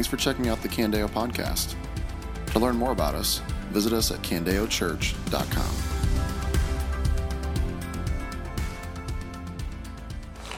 [0.00, 1.74] Thanks for checking out the Candeo podcast.
[2.52, 5.74] To learn more about us, visit us at candeochurch.com.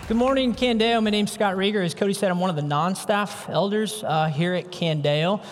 [0.06, 1.02] Good morning, Candeo.
[1.02, 1.82] My name's Scott Reger.
[1.82, 5.44] As Cody said, I'm one of the non staff elders uh, here at Candeo.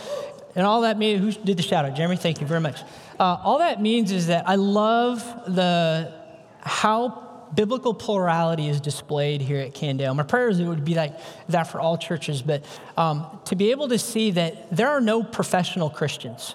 [0.55, 1.97] And all that means, who did the shout out?
[1.97, 2.83] Jeremy, thank you very much.
[3.19, 5.19] Uh, all that means is that I love
[5.53, 6.15] the
[6.61, 10.15] how biblical plurality is displayed here at Candeo.
[10.15, 12.65] My prayer is it would be like that for all churches, but
[12.97, 16.55] um, to be able to see that there are no professional Christians,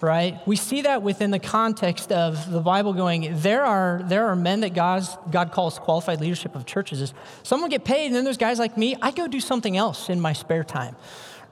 [0.00, 0.40] right?
[0.46, 4.60] We see that within the context of the Bible going, there are, there are men
[4.60, 7.00] that God's, God calls qualified leadership of churches.
[7.00, 10.08] Is someone get paid, and then there's guys like me, I go do something else
[10.08, 10.96] in my spare time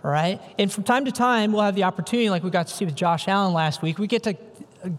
[0.02, 0.40] right?
[0.58, 2.94] And from time to time, we'll have the opportunity, like we got to see with
[2.94, 4.36] Josh Allen last week, we get to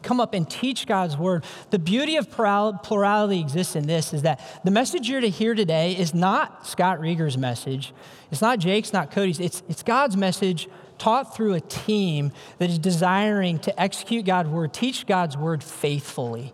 [0.01, 1.43] come up and teach God's word.
[1.69, 5.93] The beauty of plurality exists in this is that the message you're to hear today
[5.93, 7.93] is not Scott Reger's message.
[8.31, 9.39] It's not Jake's, not Cody's.
[9.39, 10.67] It's, it's God's message
[10.97, 16.53] taught through a team that is desiring to execute God's word, teach God's word faithfully.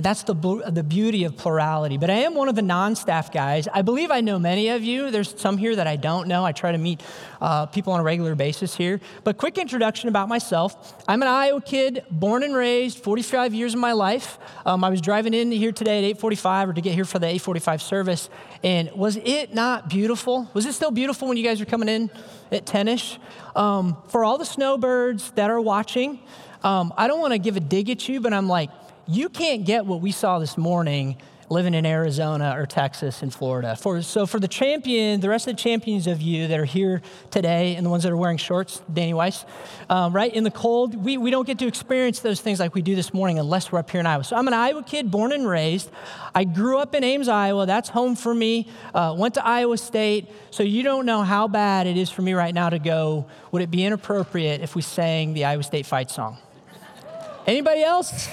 [0.00, 1.98] And that's the, the beauty of plurality.
[1.98, 3.68] But I am one of the non staff guys.
[3.70, 5.10] I believe I know many of you.
[5.10, 6.42] There's some here that I don't know.
[6.42, 7.02] I try to meet
[7.38, 8.98] uh, people on a regular basis here.
[9.24, 13.80] But quick introduction about myself I'm an Iowa kid, born and raised, 45 years of
[13.80, 14.38] my life.
[14.64, 17.26] Um, I was driving in here today at 8:45 or to get here for the
[17.26, 18.30] 8:45 service.
[18.64, 20.48] And was it not beautiful?
[20.54, 22.10] Was it still beautiful when you guys were coming in
[22.50, 23.18] at 10ish?
[23.54, 26.20] Um, for all the snowbirds that are watching,
[26.62, 28.70] um, I don't want to give a dig at you, but I'm like,
[29.10, 31.16] you can't get what we saw this morning
[31.48, 33.74] living in Arizona or Texas and Florida.
[33.74, 37.02] For, so for the champion, the rest of the champions of you that are here
[37.32, 39.44] today and the ones that are wearing shorts, Danny Weiss,
[39.88, 42.82] um, right, in the cold, we, we don't get to experience those things like we
[42.82, 44.22] do this morning unless we're up here in Iowa.
[44.22, 45.90] So I'm an Iowa kid, born and raised.
[46.32, 47.66] I grew up in Ames, Iowa.
[47.66, 48.68] That's home for me.
[48.94, 50.28] Uh, went to Iowa State.
[50.52, 53.26] So you don't know how bad it is for me right now to go.
[53.50, 56.38] Would it be inappropriate if we sang the Iowa State fight song?
[57.44, 58.28] Anybody else?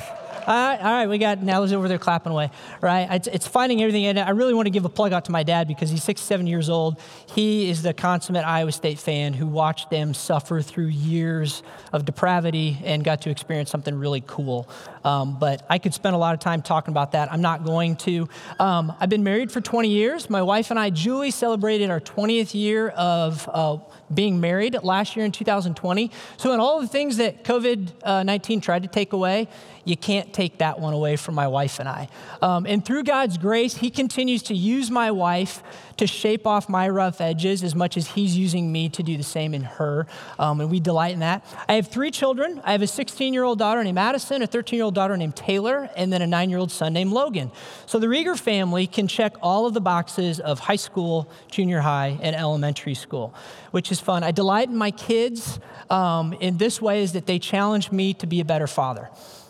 [0.48, 3.06] All right, all right, we got Nell's over there clapping away, right?
[3.12, 4.06] It's, it's finding everything.
[4.06, 6.48] And I really want to give a plug out to my dad because he's 67
[6.48, 7.02] years old.
[7.36, 12.78] He is the consummate Iowa State fan who watched them suffer through years of depravity
[12.86, 14.70] and got to experience something really cool.
[15.04, 17.30] Um, but I could spend a lot of time talking about that.
[17.30, 18.30] I'm not going to.
[18.58, 20.30] Um, I've been married for 20 years.
[20.30, 23.80] My wife and I, Julie, celebrated our 20th year of uh,
[24.14, 26.10] being married last year in 2020.
[26.38, 29.48] So, in all the things that COVID uh, 19 tried to take away,
[29.88, 32.10] you can't take that one away from my wife and I.
[32.42, 35.64] Um, and through God's grace, He continues to use my wife
[35.96, 39.24] to shape off my rough edges as much as He's using me to do the
[39.24, 40.06] same in her.
[40.38, 41.46] Um, and we delight in that.
[41.70, 42.62] I have three children.
[42.66, 45.38] I have a 16 year old daughter named Madison, a 13 year old daughter named
[45.38, 47.50] Taylor, and then a nine year old son named Logan.
[47.86, 52.20] So the Reger family can check all of the boxes of high school, junior high,
[52.22, 53.34] and elementary school,
[53.72, 54.24] which is fun.
[54.24, 55.60] I delight in my kids
[55.90, 59.10] um, in this way is that they challenge me to be a better father.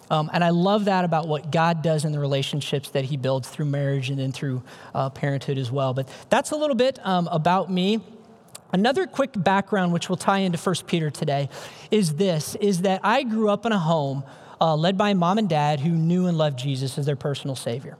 [0.09, 3.49] Um, and I love that about what God does in the relationships that He builds
[3.49, 4.63] through marriage and then through
[4.95, 5.93] uh, parenthood as well.
[5.93, 8.01] But that's a little bit um, about me.
[8.71, 11.49] Another quick background, which will tie into 1 Peter today,
[11.91, 14.23] is this: is that I grew up in a home
[14.59, 17.97] uh, led by mom and dad who knew and loved Jesus as their personal Savior.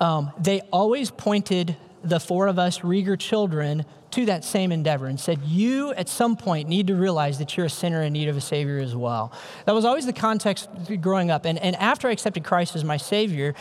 [0.00, 5.18] Um, they always pointed the four of us Reger children to that same endeavor and
[5.18, 8.36] said, You at some point need to realize that you're a sinner in need of
[8.36, 9.32] a Savior as well.
[9.66, 10.68] That was always the context
[11.00, 11.44] growing up.
[11.44, 13.54] And, and after I accepted Christ as my Savior,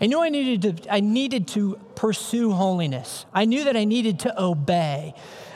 [0.00, 3.26] I knew I needed, to, I needed to pursue holiness.
[3.32, 5.14] I knew that I needed to obey.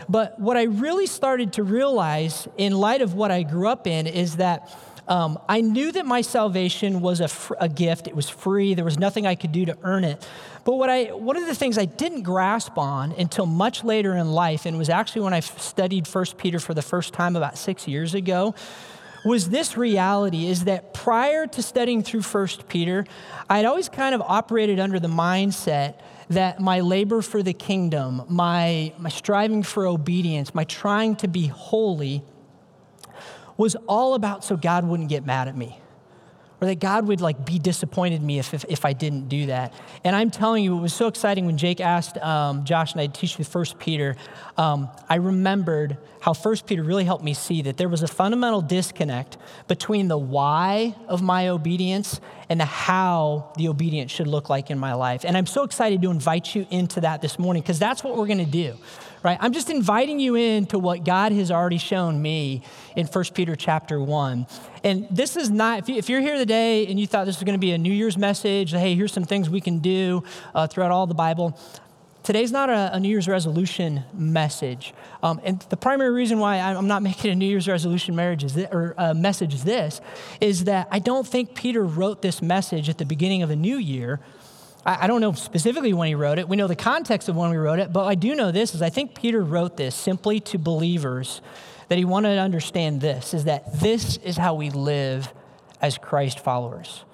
[0.09, 4.07] But what I really started to realize in light of what I grew up in
[4.07, 4.75] is that
[5.07, 8.07] um, I knew that my salvation was a, fr- a gift.
[8.07, 8.75] It was free.
[8.75, 10.27] There was nothing I could do to earn it.
[10.69, 14.33] But what I, one of the things I didn't grasp on until much later in
[14.33, 17.89] life, and was actually when I studied 1 Peter for the first time about six
[17.89, 18.55] years ago,
[19.25, 23.07] was this reality is that prior to studying through 1 Peter,
[23.49, 25.95] I'd always kind of operated under the mindset
[26.29, 31.47] that my labor for the kingdom, my, my striving for obedience, my trying to be
[31.47, 32.23] holy
[33.57, 35.81] was all about so God wouldn't get mad at me
[36.61, 39.47] or that God would like be disappointed in me if, if, if, I didn't do
[39.47, 39.73] that.
[40.03, 43.07] And I'm telling you, it was so exciting when Jake asked um, Josh and I
[43.07, 44.17] to teach with First Peter.
[44.57, 48.61] Um, I remembered how First Peter really helped me see that there was a fundamental
[48.61, 49.37] disconnect
[49.69, 54.79] between the why of my obedience and the how the obedience should look like in
[54.79, 55.25] my life.
[55.25, 58.27] And I'm so excited to invite you into that this morning because that's what we're
[58.27, 58.77] going to do
[59.29, 59.39] right?
[59.41, 62.63] I'm just inviting you into what God has already shown me
[62.97, 64.47] in 1 Peter chapter 1.
[64.85, 67.55] And this is not, if, you, are here today and you thought this was going
[67.55, 70.91] to be a New Year's message, hey, here's some things we can do uh, throughout
[70.93, 71.59] all the Bible.
[72.23, 74.95] today's not a, a New Year's resolution message.
[75.23, 78.57] Um, and the primary reason why I'm not making a New Year's resolution marriage is
[78.57, 80.01] or uh, message is this,
[80.41, 83.77] is that I don't think Peter wrote this message at the beginning of a new
[83.77, 84.21] year.
[84.85, 86.49] I, I don't know specifically when he wrote it.
[86.49, 88.83] We know the context of when we wrote it, but I do know this is
[88.83, 91.41] I think Peter wrote this simply to believers
[91.89, 95.33] that he wanted to understand this, is that this is how we live
[95.81, 97.05] as Christ followers.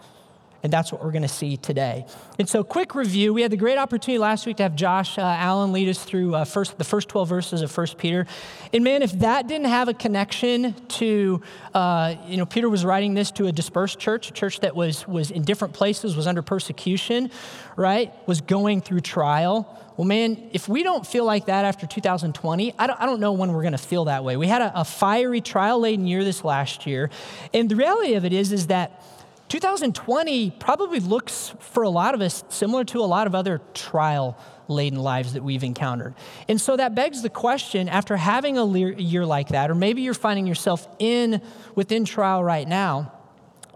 [0.64, 2.06] And that's what we're going to see today.
[2.38, 3.34] And so, quick review.
[3.34, 6.34] We had the great opportunity last week to have Josh uh, Allen lead us through
[6.34, 8.26] uh, first, the first 12 verses of 1 Peter.
[8.72, 11.43] And man, if that didn't have a connection to,
[11.75, 15.06] uh, you know, Peter was writing this to a dispersed church, a church that was,
[15.06, 17.31] was in different places, was under persecution,
[17.76, 18.14] right?
[18.26, 19.69] Was going through trial.
[19.99, 23.32] Well, man, if we don't feel like that after 2020, I don't, I don't know
[23.32, 24.38] when we're going to feel that way.
[24.38, 27.11] We had a, a fiery, trial laden year this last year.
[27.52, 29.02] And the reality of it is, is that
[29.49, 34.38] 2020 probably looks for a lot of us similar to a lot of other trial
[34.69, 36.14] laden lives that we've encountered.
[36.49, 40.14] And so that begs the question after having a year like that, or maybe you're
[40.14, 41.43] finding yourself in
[41.75, 43.12] within trial right now,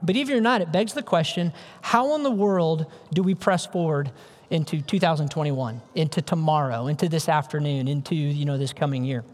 [0.03, 3.67] but if you're not, it begs the question how in the world do we press
[3.67, 4.11] forward
[4.51, 9.25] into 2021, into tomorrow, into this afternoon, into you know, this coming year?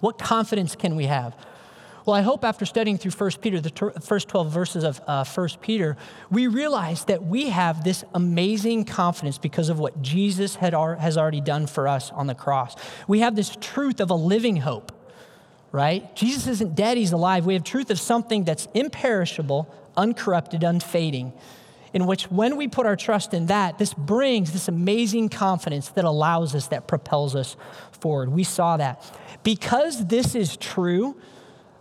[0.00, 1.36] What confidence can we have?
[2.06, 5.24] Well, I hope after studying through 1 Peter, the t- first 12 verses of uh,
[5.24, 5.96] 1 Peter,
[6.30, 11.18] we realize that we have this amazing confidence because of what Jesus had ar- has
[11.18, 12.74] already done for us on the cross.
[13.06, 14.92] We have this truth of a living hope,
[15.72, 16.14] right?
[16.16, 17.44] Jesus isn't dead, he's alive.
[17.44, 21.34] We have truth of something that's imperishable, uncorrupted, unfading,
[21.92, 26.06] in which when we put our trust in that, this brings this amazing confidence that
[26.06, 27.56] allows us, that propels us
[27.90, 28.30] forward.
[28.30, 29.04] We saw that.
[29.42, 31.16] Because this is true,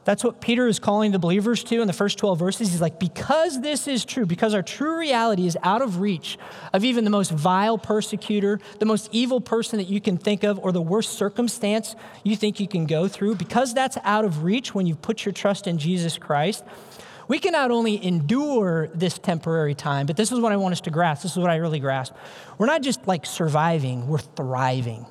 [0.09, 2.71] that's what Peter is calling the believers to in the first 12 verses.
[2.71, 6.39] He's like, because this is true, because our true reality is out of reach
[6.73, 10.57] of even the most vile persecutor, the most evil person that you can think of,
[10.57, 14.73] or the worst circumstance you think you can go through, because that's out of reach
[14.73, 16.63] when you put your trust in Jesus Christ,
[17.27, 20.81] we can not only endure this temporary time, but this is what I want us
[20.81, 21.21] to grasp.
[21.21, 22.15] This is what I really grasp.
[22.57, 25.05] We're not just like surviving, we're thriving.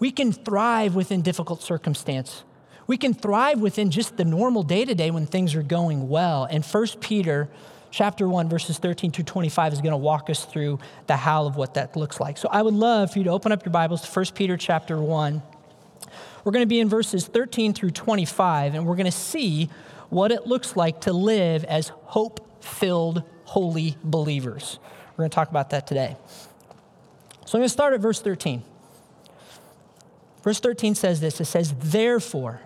[0.00, 2.42] We can thrive within difficult circumstance.
[2.86, 6.44] We can thrive within just the normal day to day when things are going well.
[6.44, 7.48] And 1 Peter
[7.90, 11.56] chapter 1 verses 13 through 25 is going to walk us through the how of
[11.56, 12.36] what that looks like.
[12.36, 15.00] So I would love for you to open up your Bibles to 1 Peter chapter
[15.00, 15.42] 1.
[16.44, 19.70] We're going to be in verses 13 through 25 and we're going to see
[20.10, 24.78] what it looks like to live as hope-filled holy believers.
[25.12, 26.16] We're going to talk about that today.
[27.46, 28.62] So I'm going to start at verse 13.
[30.42, 32.60] Verse 13 says this it says, Therefore,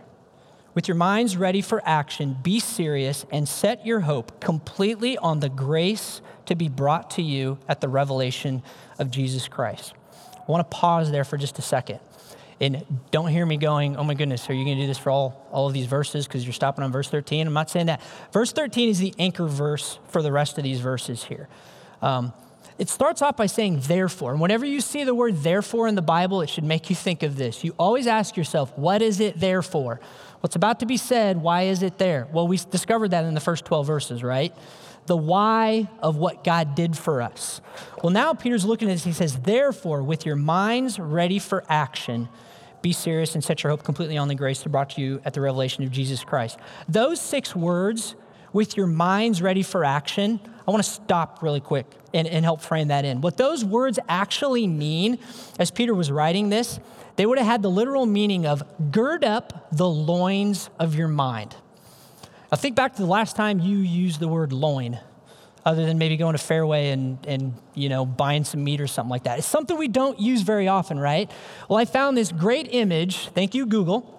[0.78, 5.48] with your minds ready for action, be serious and set your hope completely on the
[5.48, 8.62] grace to be brought to you at the revelation
[9.00, 9.92] of Jesus Christ.
[10.36, 11.98] I want to pause there for just a second.
[12.60, 15.10] And don't hear me going, oh my goodness, are you going to do this for
[15.10, 17.48] all, all of these verses because you're stopping on verse 13?
[17.48, 18.00] I'm not saying that.
[18.32, 21.48] Verse 13 is the anchor verse for the rest of these verses here.
[22.00, 22.32] Um,
[22.78, 24.30] it starts off by saying therefore.
[24.30, 27.24] And whenever you see the word therefore in the Bible, it should make you think
[27.24, 27.64] of this.
[27.64, 29.98] You always ask yourself, what is it there for?
[30.40, 32.28] What's about to be said, why is it there?
[32.32, 34.54] Well, we discovered that in the first 12 verses, right?
[35.06, 37.60] The why of what God did for us.
[38.02, 39.04] Well, now Peter's looking at this.
[39.04, 42.28] He says, Therefore, with your minds ready for action,
[42.82, 45.34] be serious and set your hope completely on the grace that brought to you at
[45.34, 46.58] the revelation of Jesus Christ.
[46.88, 48.14] Those six words,
[48.52, 52.60] with your minds ready for action, I want to stop really quick and, and help
[52.60, 53.20] frame that in.
[53.20, 55.18] What those words actually mean,
[55.58, 56.80] as Peter was writing this,
[57.16, 58.62] they would have had the literal meaning of
[58.92, 61.56] gird up the loins of your mind.
[62.50, 64.98] Now, think back to the last time you used the word loin,
[65.66, 69.10] other than maybe going to Fairway and, and you know, buying some meat or something
[69.10, 69.38] like that.
[69.38, 71.30] It's something we don't use very often, right?
[71.68, 74.14] Well, I found this great image, thank you, Google,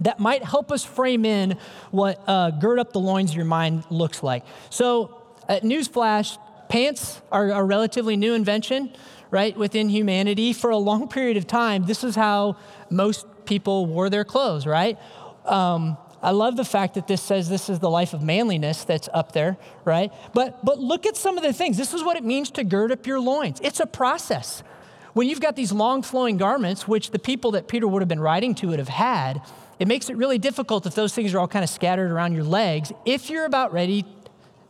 [0.00, 1.56] that might help us frame in
[1.90, 4.44] what uh, gird up the loins of your mind looks like.
[4.68, 6.36] So, uh, newsflash
[6.74, 8.92] pants are a relatively new invention
[9.30, 10.52] right, within humanity.
[10.52, 12.56] For a long period of time, this is how
[12.90, 14.98] most people wore their clothes, right?
[15.44, 19.08] Um, I love the fact that this says this is the life of manliness that's
[19.14, 20.12] up there, right?
[20.32, 21.76] But, but look at some of the things.
[21.76, 23.60] This is what it means to gird up your loins.
[23.62, 24.64] It's a process.
[25.12, 28.18] When you've got these long flowing garments, which the people that Peter would have been
[28.18, 29.40] writing to would have had,
[29.78, 32.42] it makes it really difficult if those things are all kind of scattered around your
[32.42, 34.04] legs if you're about ready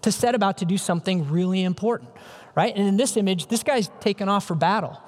[0.04, 2.10] to set about to do something really important,
[2.54, 2.74] right?
[2.74, 5.02] And in this image, this guy's taken off for battle,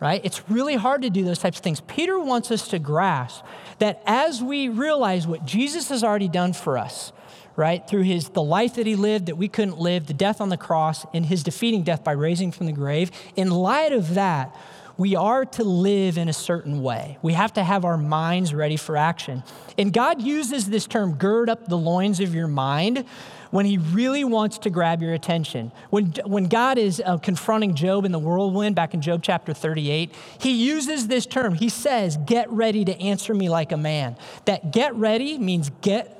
[0.00, 0.20] right?
[0.24, 1.80] It's really hard to do those types of things.
[1.82, 3.44] Peter wants us to grasp
[3.78, 7.12] that as we realize what Jesus has already done for us,
[7.54, 10.48] right, through his the life that he lived that we couldn't live, the death on
[10.48, 14.54] the cross, and his defeating death by raising from the grave, in light of that,
[14.96, 17.16] we are to live in a certain way.
[17.22, 19.42] We have to have our minds ready for action.
[19.78, 23.06] And God uses this term, gird up the loins of your mind,
[23.50, 25.72] when he really wants to grab your attention.
[25.90, 30.14] When, when God is uh, confronting Job in the whirlwind, back in Job chapter 38,
[30.38, 31.54] he uses this term.
[31.54, 34.16] He says, Get ready to answer me like a man.
[34.44, 36.16] That get ready means get,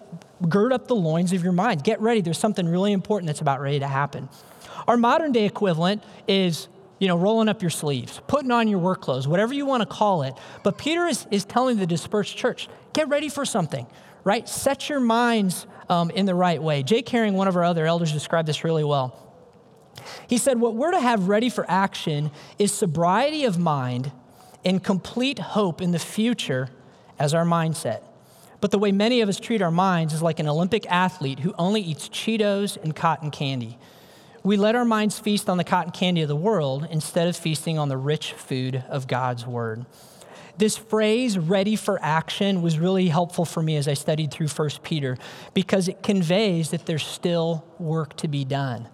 [0.49, 1.85] gird up the loins of your mind.
[1.85, 2.21] Get ready.
[2.21, 4.29] There's something really important that's about ready to happen.
[4.89, 6.69] Our modern day equivalent is
[7.01, 9.87] you know, rolling up your sleeves, putting on your work clothes, whatever you want to
[9.87, 10.35] call it.
[10.63, 13.87] But Peter is, is telling the dispersed church, get ready for something,
[14.25, 14.49] right?
[14.49, 16.83] Set your minds um, in the right way.
[16.83, 19.17] Jay Herring, one of our other elders, described this really well.
[20.29, 24.13] He said, What we're to have ready for action is sobriety of mind
[24.65, 26.69] and complete hope in the future
[27.19, 28.03] as our mindset.
[28.61, 31.55] But the way many of us treat our minds is like an Olympic athlete who
[31.59, 33.79] only eats Cheetos and cotton candy
[34.43, 37.79] we let our minds feast on the cotton candy of the world instead of feasting
[37.79, 39.85] on the rich food of God's word.
[40.61, 44.69] This phrase, ready for action, was really helpful for me as I studied through 1
[44.83, 45.17] Peter
[45.55, 48.87] because it conveys that there's still work to be done.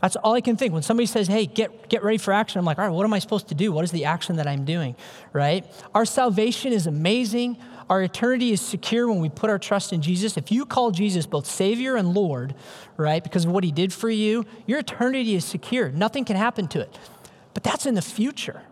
[0.00, 0.72] That's all I can think.
[0.72, 3.12] When somebody says, hey, get, get ready for action, I'm like, all right, what am
[3.12, 3.70] I supposed to do?
[3.70, 4.96] What is the action that I'm doing,
[5.34, 5.66] right?
[5.94, 7.58] Our salvation is amazing.
[7.90, 10.38] Our eternity is secure when we put our trust in Jesus.
[10.38, 12.54] If you call Jesus both Savior and Lord,
[12.96, 15.90] right, because of what He did for you, your eternity is secure.
[15.90, 16.98] Nothing can happen to it.
[17.52, 18.62] But that's in the future.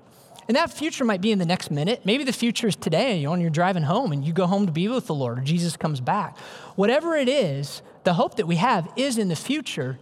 [0.49, 2.01] And that future might be in the next minute.
[2.07, 4.65] Maybe the future is today, you know, when you're driving home and you go home
[4.65, 6.39] to be with the Lord or Jesus comes back.
[6.75, 9.99] Whatever it is, the hope that we have is in the future.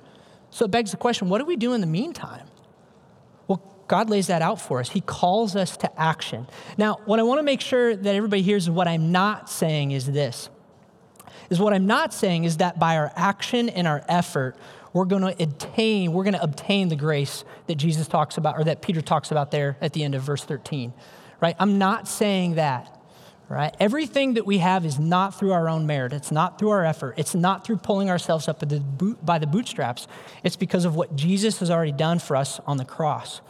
[0.51, 2.47] So it begs the question what do we do in the meantime?
[3.49, 4.91] Well, God lays that out for us.
[4.91, 6.47] He calls us to action.
[6.79, 9.91] Now, what I want to make sure that everybody hears is what I'm not saying
[9.91, 10.49] is this.
[11.51, 14.57] Is what I'm not saying is that by our action and our effort,
[14.97, 18.65] we're going to attain, we're going to obtain the grace that Jesus talks about or
[18.65, 20.95] that Peter talks about there at the end of verse 13.
[21.39, 21.55] Right?
[21.59, 22.99] I'm not saying that.
[23.49, 23.77] Right?
[23.79, 26.15] Everything that we have is not through our own merit.
[26.15, 27.15] It's not through our effort.
[27.19, 28.65] It's not through pulling ourselves up
[29.23, 30.09] by the bootstraps.
[30.43, 33.43] It's because of what Jesus has already done for us on the cross.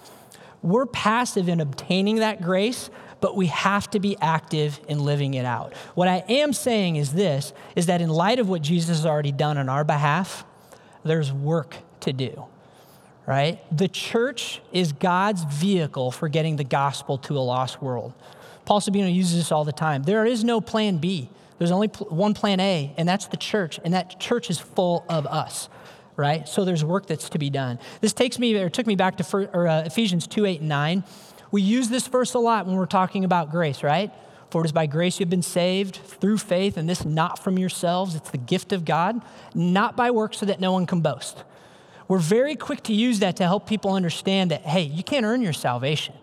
[0.62, 5.44] We're passive in obtaining that grace, but we have to be active in living it
[5.44, 5.74] out.
[5.94, 9.32] What I am saying is this is that in light of what Jesus has already
[9.32, 10.44] done on our behalf,
[11.06, 12.46] there's work to do.
[13.26, 13.58] Right?
[13.76, 18.12] The church is God's vehicle for getting the gospel to a lost world.
[18.64, 20.04] Paul Sabino uses this all the time.
[20.04, 21.28] There is no plan B.
[21.58, 25.26] There's only one plan A, and that's the church, and that church is full of
[25.26, 25.68] us
[26.16, 26.48] right?
[26.48, 27.78] So there's work that's to be done.
[28.00, 31.04] This takes me, or took me back to uh, Ephesians 2 8 and 9.
[31.50, 34.10] We use this verse a lot when we're talking about grace, right?
[34.56, 38.14] For it is by grace you've been saved through faith, and this not from yourselves.
[38.14, 39.20] It's the gift of God,
[39.54, 41.44] not by works so that no one can boast.
[42.08, 45.42] We're very quick to use that to help people understand that, hey, you can't earn
[45.42, 46.14] your salvation.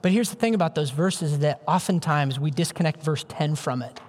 [0.00, 4.00] But here's the thing about those verses that oftentimes we disconnect verse 10 from it.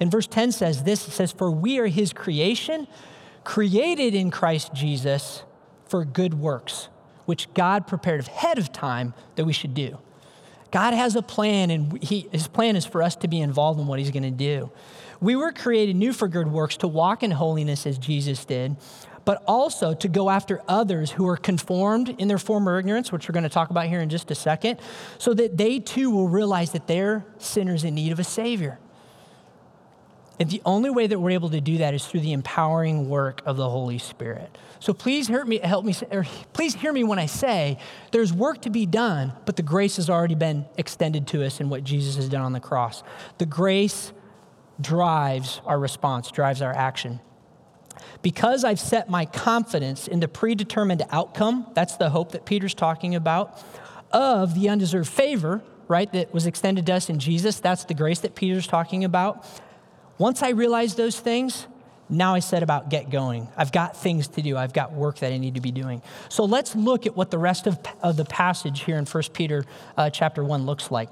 [0.00, 2.88] And verse 10 says this it says, For we are his creation,
[3.44, 5.44] created in Christ Jesus
[5.86, 6.88] for good works,
[7.24, 9.98] which God prepared ahead of time that we should do.
[10.72, 13.86] God has a plan, and he, his plan is for us to be involved in
[13.86, 14.72] what he's going to do.
[15.20, 18.76] We were created new for good works to walk in holiness as Jesus did,
[19.24, 23.34] but also to go after others who are conformed in their former ignorance, which we're
[23.34, 24.80] going to talk about here in just a second,
[25.18, 28.80] so that they too will realize that they're sinners in need of a Savior.
[30.42, 33.42] And the only way that we're able to do that is through the empowering work
[33.46, 34.58] of the Holy Spirit.
[34.80, 37.78] So please hear me, help me, or please hear me when I say
[38.10, 41.70] there's work to be done, but the grace has already been extended to us in
[41.70, 43.04] what Jesus has done on the cross.
[43.38, 44.12] The grace
[44.80, 47.20] drives our response, drives our action.
[48.20, 53.14] Because I've set my confidence in the predetermined outcome, that's the hope that Peter's talking
[53.14, 53.62] about,
[54.10, 57.60] of the undeserved favor, right, that was extended to us in Jesus.
[57.60, 59.46] That's the grace that Peter's talking about.
[60.18, 61.66] Once I realized those things,
[62.08, 63.48] now I set about get going.
[63.56, 64.56] I've got things to do.
[64.56, 66.02] I've got work that I need to be doing.
[66.28, 69.64] So let's look at what the rest of, of the passage here in 1 Peter
[69.96, 71.08] uh, chapter 1 looks like.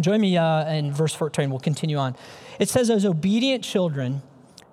[0.00, 1.50] Join me uh, in verse 14.
[1.50, 2.16] We'll continue on.
[2.58, 4.22] It says, As obedient children,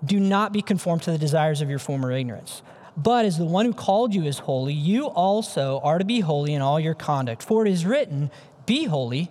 [0.03, 2.61] do not be conformed to the desires of your former ignorance.
[2.95, 6.53] But as the one who called you is holy, you also are to be holy
[6.53, 7.43] in all your conduct.
[7.43, 8.31] For it is written,
[8.65, 9.29] Be holy,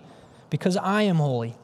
[0.49, 1.55] because I am holy.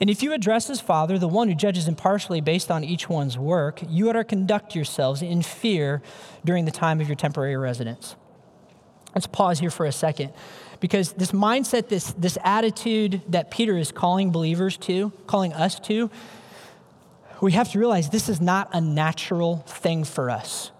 [0.00, 3.36] And if you address as Father, the one who judges impartially based on each one's
[3.36, 6.00] work, you are to conduct yourselves in fear
[6.44, 8.16] during the time of your temporary residence.
[9.14, 10.32] Let's pause here for a second
[10.80, 16.10] because this mindset, this, this attitude that Peter is calling believers to, calling us to,
[17.42, 20.70] we have to realize this is not a natural thing for us.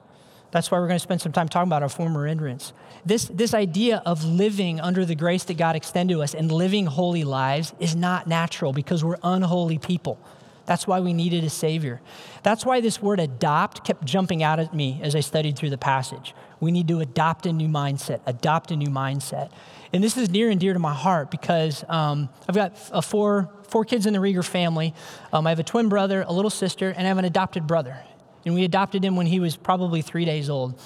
[0.50, 2.73] That's why we're going to spend some time talking about our former ignorance.
[3.04, 6.87] This, this idea of living under the grace that God extended to us and living
[6.87, 10.19] holy lives is not natural because we're unholy people.
[10.66, 12.00] That's why we needed a Savior.
[12.42, 15.78] That's why this word adopt kept jumping out at me as I studied through the
[15.78, 16.35] passage.
[16.61, 19.50] We need to adopt a new mindset, adopt a new mindset.
[19.92, 23.50] And this is near and dear to my heart because um, I've got a four,
[23.69, 24.95] four kids in the Reger family.
[25.33, 27.99] Um, I have a twin brother, a little sister, and I have an adopted brother.
[28.45, 30.80] And we adopted him when he was probably three days old.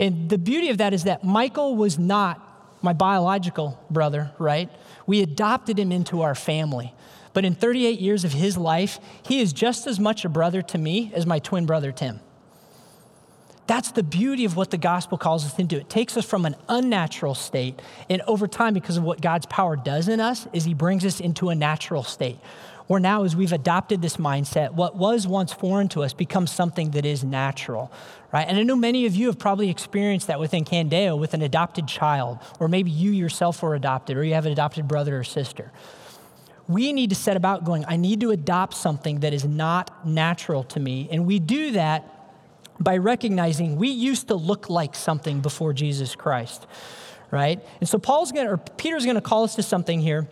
[0.00, 2.46] And the beauty of that is that Michael was not
[2.82, 4.70] my biological brother, right?
[5.06, 6.94] We adopted him into our family.
[7.34, 10.78] But in 38 years of his life, he is just as much a brother to
[10.78, 12.20] me as my twin brother, Tim.
[13.66, 15.76] That's the beauty of what the gospel calls us into.
[15.76, 19.76] It takes us from an unnatural state, and over time, because of what God's power
[19.76, 22.38] does in us, is He brings us into a natural state.
[22.90, 26.90] Where now, as we've adopted this mindset, what was once foreign to us becomes something
[26.90, 27.92] that is natural,
[28.32, 28.44] right?
[28.48, 31.86] And I know many of you have probably experienced that within Candeo with an adopted
[31.86, 35.70] child, or maybe you yourself were adopted, or you have an adopted brother or sister
[36.66, 40.64] we need to set about going, I need to adopt something that is not natural
[40.64, 41.08] to me.
[41.10, 42.08] And we do that
[42.80, 46.66] by recognizing we used to look like something before Jesus Christ,
[47.30, 47.60] right?
[47.80, 50.28] And so Paul's going to, or Peter's going to call us to something here.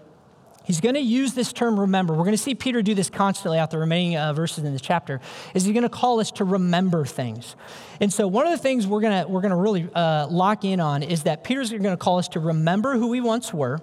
[0.68, 2.12] He's going to use this term remember.
[2.12, 4.82] We're going to see Peter do this constantly out the remaining uh, verses in this
[4.82, 5.18] chapter.
[5.54, 7.56] Is he's going to call us to remember things.
[8.02, 10.66] And so one of the things we're going to, we're going to really uh, lock
[10.66, 13.80] in on is that Peter's going to call us to remember who we once were,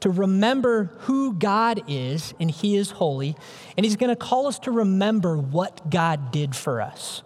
[0.00, 3.34] to remember who God is, and He is holy,
[3.74, 7.22] and He's going to call us to remember what God did for us.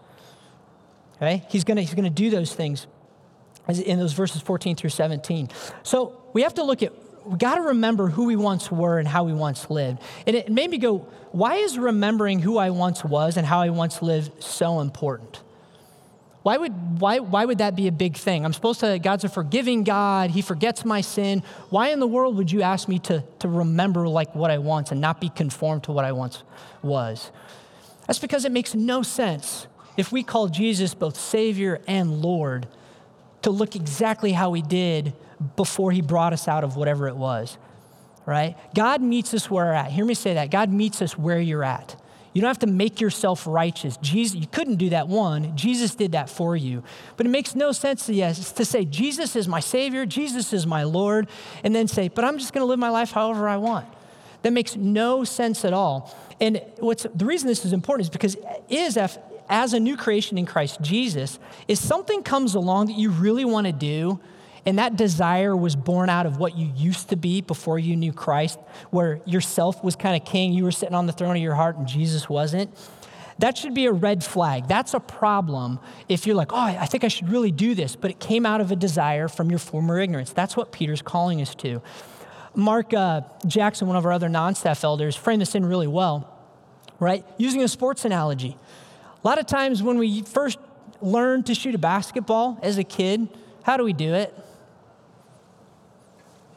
[1.16, 1.45] Okay?
[1.50, 2.87] He's going to, he's going to do those things
[3.69, 5.49] in those verses 14 through 17.
[5.83, 6.92] So we have to look at,
[7.25, 10.00] we got to remember who we once were and how we once lived.
[10.26, 10.99] And it made me go,
[11.33, 15.43] why is remembering who I once was and how I once lived so important?
[16.43, 18.45] Why would, why, why would that be a big thing?
[18.45, 20.31] I'm supposed to, God's a forgiving God.
[20.31, 21.43] He forgets my sin.
[21.71, 24.91] Why in the world would you ask me to, to remember like what I once
[24.91, 26.42] and not be conformed to what I once
[26.83, 27.31] was?
[28.07, 32.66] That's because it makes no sense if we call Jesus both Savior and Lord,
[33.42, 35.12] to look exactly how He did
[35.57, 37.59] before He brought us out of whatever it was,
[38.26, 38.57] right?
[38.74, 39.90] God meets us where we're at.
[39.90, 40.50] Hear me say that.
[40.50, 41.96] God meets us where you're at.
[42.35, 43.98] You don't have to make yourself righteous.
[43.98, 45.55] Jesus, you couldn't do that one.
[45.55, 46.83] Jesus did that for you.
[47.16, 50.66] But it makes no sense to, yes, to say, Jesus is my Savior, Jesus is
[50.66, 51.28] my Lord,
[51.62, 53.87] and then say, but I'm just going to live my life however I want.
[54.42, 56.16] That makes no sense at all.
[56.40, 58.37] And what's the reason this is important is because
[58.68, 63.11] is if, as a new creation in Christ Jesus, if something comes along that you
[63.11, 64.18] really want to do,
[64.64, 68.12] and that desire was born out of what you used to be before you knew
[68.12, 68.59] Christ,
[68.90, 71.77] where yourself was kind of king, you were sitting on the throne of your heart
[71.77, 72.70] and Jesus wasn't.
[73.38, 74.68] That should be a red flag.
[74.68, 78.11] That's a problem if you're like, oh, I think I should really do this, but
[78.11, 80.33] it came out of a desire from your former ignorance.
[80.33, 81.83] That's what Peter's calling us to.
[82.55, 86.29] Mark uh, Jackson, one of our other non staff elders, framed this in really well,
[87.01, 87.25] right?
[87.37, 88.57] Using a sports analogy.
[89.25, 90.59] A lot of times when we first
[91.01, 93.29] learn to shoot a basketball as a kid,
[93.62, 94.35] how do we do it?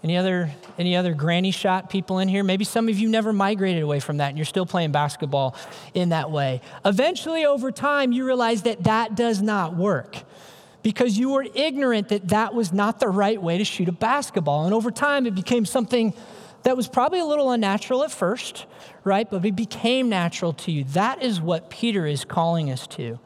[0.06, 2.44] Any other, any other granny shot people in here?
[2.44, 5.56] Maybe some of you never migrated away from that and you're still playing basketball
[5.96, 6.62] in that way.
[6.86, 10.18] Eventually, over time, you realize that that does not work
[10.84, 14.66] because you were ignorant that that was not the right way to shoot a basketball.
[14.66, 16.14] And over time, it became something
[16.62, 18.68] that was probably a little unnatural at first,
[19.04, 19.28] right?
[19.28, 20.84] But it became natural to you.
[20.84, 23.18] That is what Peter is calling us to.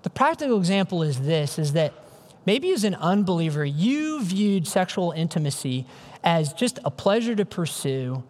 [0.00, 1.92] The practical example is this is that
[2.46, 5.86] maybe as an unbeliever, you viewed sexual intimacy
[6.22, 8.22] as just a pleasure to pursue,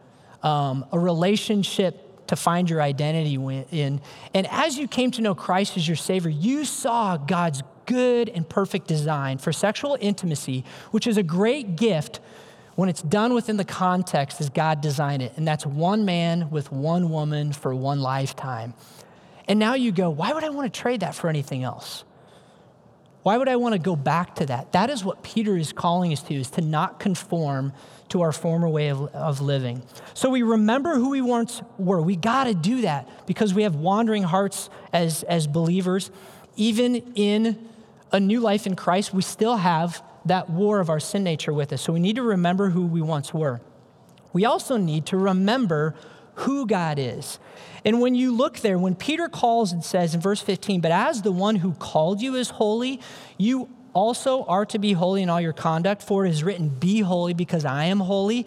[0.42, 3.34] um, a relationship to find your identity
[3.72, 4.00] in.
[4.34, 8.48] And as you came to know Christ as your Savior, you saw God's good and
[8.48, 12.20] perfect design for sexual intimacy, which is a great gift
[12.76, 16.70] when it's done within the context as God designed it, and that's one man with
[16.70, 18.74] one woman for one lifetime.
[19.48, 22.04] And now you go, why would I want to trade that for anything else?
[23.22, 24.72] Why would I want to go back to that?
[24.72, 27.72] That is what Peter is calling us to, is to not conform
[28.08, 29.82] to our former way of, of living.
[30.14, 32.00] So we remember who we once were.
[32.00, 36.10] We got to do that because we have wandering hearts as, as believers.
[36.56, 37.68] Even in
[38.10, 41.72] a new life in Christ, we still have that war of our sin nature with
[41.72, 41.82] us.
[41.82, 43.60] So we need to remember who we once were.
[44.32, 45.94] We also need to remember
[46.34, 47.38] who God is.
[47.84, 51.22] And when you look there, when Peter calls and says in verse 15, but as
[51.22, 53.00] the one who called you is holy,
[53.38, 57.00] you also are to be holy in all your conduct, for it is written, Be
[57.00, 58.46] holy because I am holy.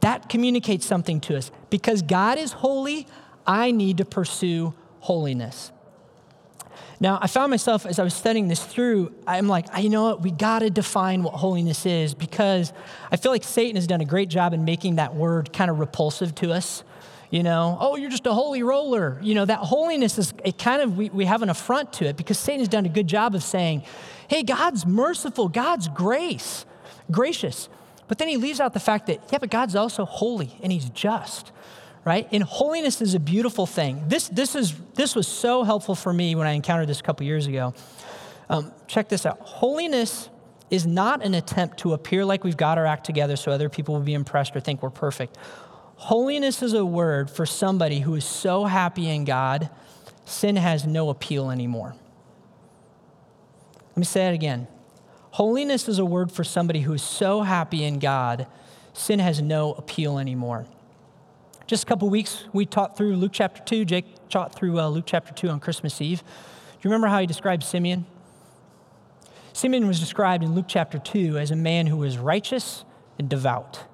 [0.00, 1.50] That communicates something to us.
[1.70, 3.06] Because God is holy,
[3.46, 5.72] I need to pursue holiness.
[7.02, 10.22] Now, I found myself as I was studying this through, I'm like, you know what?
[10.22, 12.72] We got to define what holiness is because
[13.10, 15.80] I feel like Satan has done a great job in making that word kind of
[15.80, 16.84] repulsive to us.
[17.32, 19.18] You know, oh, you're just a holy roller.
[19.22, 22.18] You know, that holiness is, it kind of, we, we have an affront to it
[22.18, 23.84] because Satan has done a good job of saying,
[24.28, 26.66] hey, God's merciful, God's grace,
[27.10, 27.70] gracious.
[28.06, 30.90] But then he leaves out the fact that, yeah, but God's also holy and he's
[30.90, 31.52] just
[32.04, 32.26] right?
[32.32, 34.02] And holiness is a beautiful thing.
[34.08, 37.24] This, this, is, this was so helpful for me when I encountered this a couple
[37.24, 37.74] years ago.
[38.50, 40.28] Um, check this out holiness
[40.68, 43.94] is not an attempt to appear like we've got our act together so other people
[43.94, 45.38] will be impressed or think we're perfect.
[46.02, 49.70] Holiness is a word for somebody who is so happy in God,
[50.24, 51.94] sin has no appeal anymore.
[53.90, 54.66] Let me say it again.
[55.30, 58.48] Holiness is a word for somebody who is so happy in God,
[58.92, 60.66] sin has no appeal anymore.
[61.68, 63.84] Just a couple weeks, we taught through Luke chapter 2.
[63.84, 66.18] Jake taught through uh, Luke chapter 2 on Christmas Eve.
[66.18, 66.24] Do
[66.80, 68.06] you remember how he described Simeon?
[69.52, 72.84] Simeon was described in Luke chapter 2 as a man who was righteous
[73.20, 73.84] and devout.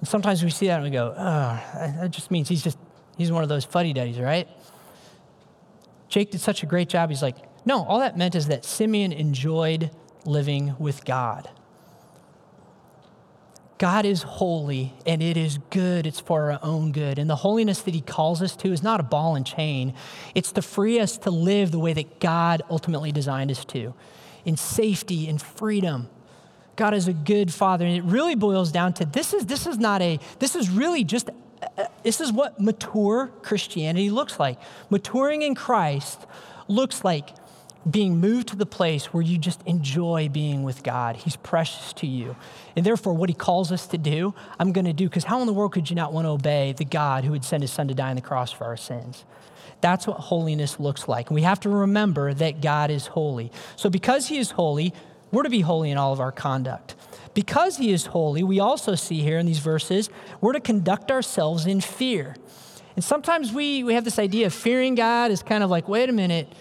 [0.00, 1.62] And sometimes we see that and we go, oh,
[2.00, 2.78] that just means he's just,
[3.16, 4.48] he's one of those fuddy duddies, right?
[6.08, 7.10] Jake did such a great job.
[7.10, 9.90] He's like, no, all that meant is that Simeon enjoyed
[10.24, 11.50] living with God.
[13.78, 16.06] God is holy and it is good.
[16.06, 17.18] It's for our own good.
[17.18, 19.94] And the holiness that He calls us to is not a ball and chain,
[20.34, 23.94] it's to free us to live the way that God ultimately designed us to
[24.44, 26.08] in safety and freedom.
[26.78, 27.84] God is a good father.
[27.84, 31.04] And it really boils down to this is, this is not a, this is really
[31.04, 31.28] just,
[31.76, 34.58] uh, this is what mature Christianity looks like.
[34.88, 36.24] Maturing in Christ
[36.68, 37.30] looks like
[37.88, 41.16] being moved to the place where you just enjoy being with God.
[41.16, 42.36] He's precious to you.
[42.76, 45.46] And therefore, what He calls us to do, I'm going to do, because how in
[45.46, 47.88] the world could you not want to obey the God who would send His Son
[47.88, 49.24] to die on the cross for our sins?
[49.80, 51.28] That's what holiness looks like.
[51.28, 53.50] And we have to remember that God is holy.
[53.76, 54.92] So, because He is holy,
[55.30, 56.94] we're to be holy in all of our conduct.
[57.34, 60.10] Because He is holy, we also see here in these verses,
[60.40, 62.34] we're to conduct ourselves in fear.
[62.96, 66.08] And sometimes we, we have this idea of fearing God is kind of like, wait
[66.08, 66.52] a minute,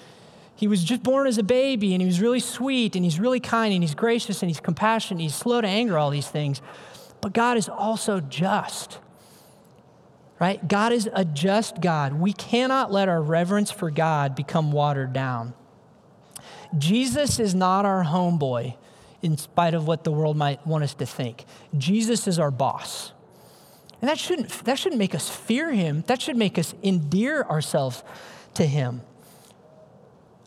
[0.56, 3.40] he was just born as a baby and he was really sweet and he's really
[3.40, 6.62] kind and he's gracious and he's compassionate, he's slow to anger, all these things.
[7.22, 9.00] But God is also just.
[10.40, 10.68] Right?
[10.68, 12.14] God is a just God.
[12.14, 15.56] We cannot let our reverence for God become watered down.
[16.78, 18.76] Jesus is not our homeboy,
[19.22, 21.46] in spite of what the world might want us to think.
[21.78, 23.12] Jesus is our boss.
[24.02, 26.04] And that shouldn't, that shouldn't make us fear him.
[26.08, 28.04] That should make us endear ourselves
[28.54, 29.02] to him.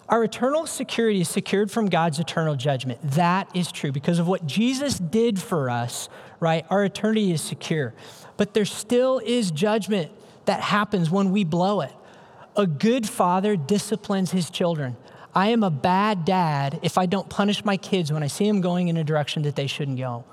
[0.09, 2.99] Our eternal security is secured from God's eternal judgment.
[3.13, 6.09] That is true because of what Jesus did for us,
[6.41, 6.65] right?
[6.69, 7.95] Our eternity is secure.
[8.37, 10.11] But there still is judgment
[10.47, 11.93] that happens when we blow it.
[12.57, 14.97] A good father disciplines his children.
[15.35, 18.61] I am a bad dad if I don't punish my kids when I see them
[18.61, 20.25] going in a direction that they shouldn't go.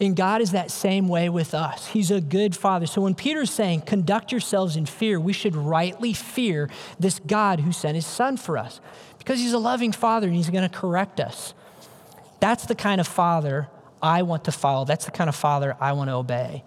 [0.00, 1.86] And God is that same way with us.
[1.88, 2.86] He's a good father.
[2.86, 7.72] So when Peter's saying, conduct yourselves in fear, we should rightly fear this God who
[7.72, 8.80] sent his son for us
[9.18, 11.54] because he's a loving father and he's going to correct us.
[12.40, 13.68] That's the kind of father
[14.02, 14.84] I want to follow.
[14.84, 16.64] That's the kind of father I want to obey.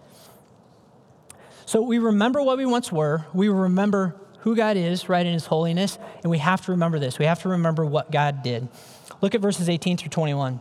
[1.65, 5.47] So we remember what we once were, we remember who God is, right, in his
[5.47, 7.19] holiness, and we have to remember this.
[7.19, 8.67] We have to remember what God did.
[9.21, 10.60] Look at verses 18 through 21.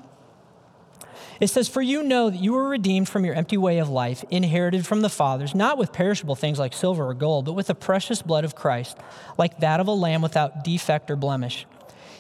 [1.39, 4.25] It says, For you know that you were redeemed from your empty way of life,
[4.31, 7.75] inherited from the fathers, not with perishable things like silver or gold, but with the
[7.75, 8.97] precious blood of Christ,
[9.37, 11.67] like that of a lamb without defect or blemish.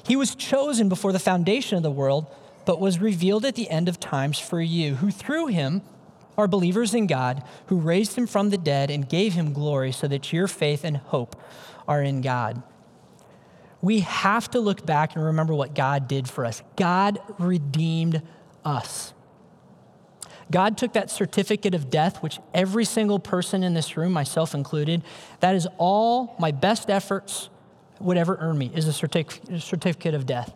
[0.03, 2.27] He was chosen before the foundation of the world,
[2.65, 5.83] but was revealed at the end of times for you, who through him
[6.37, 10.07] are believers in God, who raised him from the dead and gave him glory, so
[10.09, 11.41] that your faith and hope
[11.89, 12.63] are in God.
[13.81, 16.63] We have to look back and remember what God did for us.
[16.77, 18.23] God redeemed
[18.65, 19.13] us.
[20.51, 25.03] God took that certificate of death, which every single person in this room, myself included,
[25.41, 27.49] that is all my best efforts
[27.99, 30.55] would ever earn me, is a certif- certificate of death.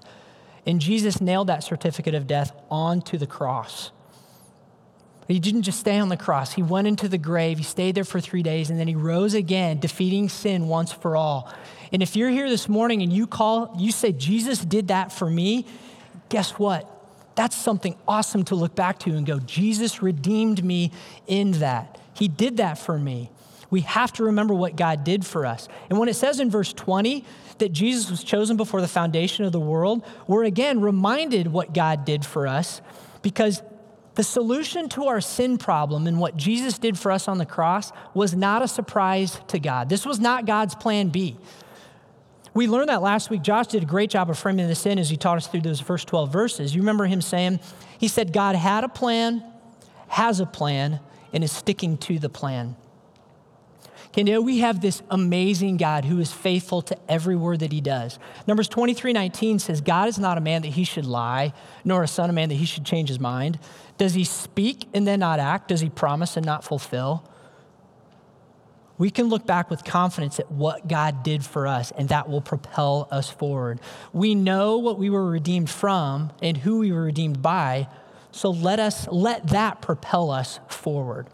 [0.66, 3.90] And Jesus nailed that certificate of death onto the cross.
[5.32, 6.52] He didn't just stay on the cross.
[6.52, 7.58] He went into the grave.
[7.58, 11.16] He stayed there for three days, and then he rose again, defeating sin once for
[11.16, 11.52] all.
[11.92, 15.28] And if you're here this morning and you call, you say, Jesus did that for
[15.28, 15.66] me,
[16.28, 17.00] guess what?
[17.40, 20.92] that's something awesome to look back to and go, Jesus redeemed me
[21.26, 21.98] in that.
[22.12, 23.30] He did that for me.
[23.70, 25.66] We have to remember what God did for us.
[25.88, 27.24] And when it says in verse 20
[27.56, 32.04] that Jesus was chosen before the foundation of the world, we're again reminded what God
[32.04, 32.82] did for us
[33.22, 33.62] because
[34.14, 37.92] the solution to our sin problem and what Jesus did for us on the cross
[38.12, 39.88] was not a surprise to God.
[39.88, 41.36] This was not God's plan B.
[42.52, 43.42] We learned that last week.
[43.42, 45.80] Josh did a great job of framing this in as he taught us through those
[45.80, 46.74] first 12 verses.
[46.74, 47.60] You remember him saying,
[47.98, 49.44] He said, God had a plan,
[50.08, 50.98] has a plan,
[51.32, 52.74] and is sticking to the plan.
[54.08, 57.80] Okay, now we have this amazing God who is faithful to every word that he
[57.80, 58.18] does.
[58.48, 61.52] Numbers 23 19 says, God is not a man that he should lie,
[61.84, 63.60] nor a son of man that he should change his mind.
[64.00, 65.68] Does he speak and then not act?
[65.68, 67.22] Does he promise and not fulfill?
[69.00, 72.42] we can look back with confidence at what God did for us, and that will
[72.42, 73.80] propel us forward.
[74.12, 77.88] We know what we were redeemed from and who we were redeemed by,
[78.30, 81.28] so let us let that propel us forward.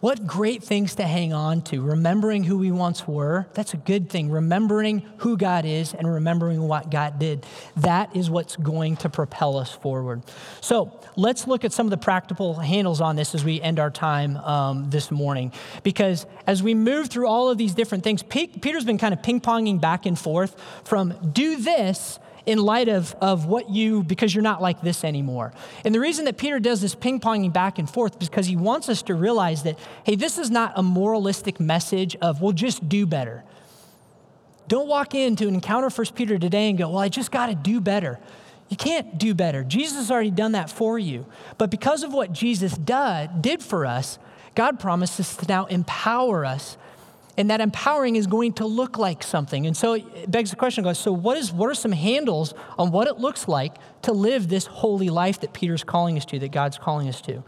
[0.00, 1.82] What great things to hang on to.
[1.82, 4.30] Remembering who we once were, that's a good thing.
[4.30, 7.44] Remembering who God is and remembering what God did,
[7.78, 10.22] that is what's going to propel us forward.
[10.60, 13.90] So let's look at some of the practical handles on this as we end our
[13.90, 15.52] time um, this morning.
[15.82, 19.40] Because as we move through all of these different things, Peter's been kind of ping
[19.40, 24.42] ponging back and forth from do this in light of, of what you, because you're
[24.42, 25.52] not like this anymore.
[25.84, 28.56] And the reason that Peter does this ping ponging back and forth is because he
[28.56, 32.88] wants us to realize that, hey, this is not a moralistic message of, well, just
[32.88, 33.44] do better.
[34.68, 37.54] Don't walk into an encounter First Peter today and go, well, I just got to
[37.54, 38.18] do better.
[38.68, 39.64] You can't do better.
[39.64, 41.26] Jesus has already done that for you.
[41.56, 44.18] But because of what Jesus did, did for us,
[44.54, 46.76] God promises to now empower us
[47.38, 49.64] and that empowering is going to look like something.
[49.64, 52.90] And so it begs the question goes, so what, is, what are some handles on
[52.90, 56.50] what it looks like to live this holy life that Peter's calling us to, that
[56.50, 57.44] God's calling us to?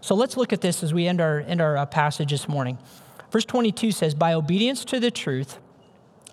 [0.00, 2.76] So let's look at this as we end our, end our uh, passage this morning.
[3.30, 5.58] Verse 22 says, By obedience to the truth,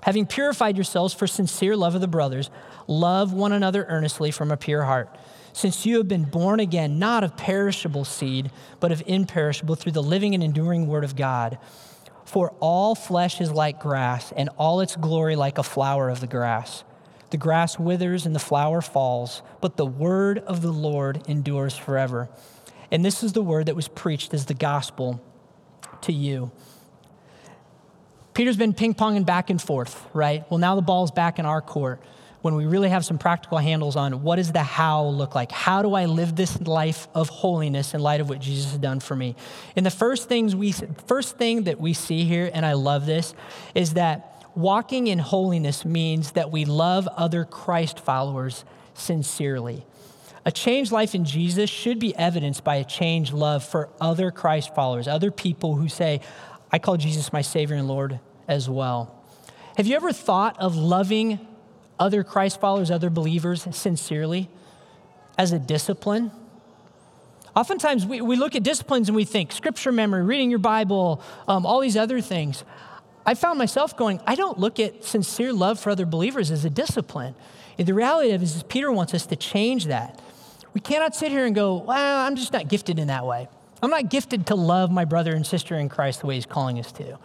[0.02, 2.50] having purified yourselves for sincere love of the brothers,
[2.88, 5.16] love one another earnestly from a pure heart.
[5.54, 10.04] Since you have been born again, not of perishable seed, but of imperishable, through the
[10.04, 11.60] living and enduring word of God.
[12.28, 16.28] For all flesh is like grass, and all its glory like a flower of the
[16.28, 16.84] grass.
[17.30, 22.28] The grass withers and the flower falls, but the word of the Lord endures forever.
[22.92, 25.22] And this is the word that was preached as the gospel
[26.02, 26.52] to you.
[28.34, 30.44] Peter's been ping ponging back and forth, right?
[30.52, 32.02] Well, now the ball's back in our court
[32.42, 35.52] when we really have some practical handles on what does the how look like?
[35.52, 39.00] How do I live this life of holiness in light of what Jesus has done
[39.00, 39.36] for me?
[39.76, 40.72] And the first things we
[41.08, 43.34] first thing that we see here, and I love this,
[43.74, 49.86] is that walking in holiness means that we love other Christ followers sincerely.
[50.46, 54.74] A changed life in Jesus should be evidenced by a changed love for other Christ
[54.74, 56.22] followers, other people who say,
[56.72, 59.14] I call Jesus my Savior and Lord as well.
[59.76, 61.46] Have you ever thought of loving
[62.00, 64.50] other Christ followers, other believers sincerely
[65.38, 66.32] as a discipline.
[67.56, 71.66] Oftentimes we, we look at disciplines and we think scripture memory, reading your Bible, um,
[71.66, 72.64] all these other things.
[73.26, 76.70] I found myself going, I don't look at sincere love for other believers as a
[76.70, 77.36] discipline.
[77.78, 80.20] The reality of it is, Peter wants us to change that.
[80.74, 83.48] We cannot sit here and go, well, I'm just not gifted in that way.
[83.82, 86.80] I'm not gifted to love my brother and sister in Christ the way he's calling
[86.80, 87.18] us to.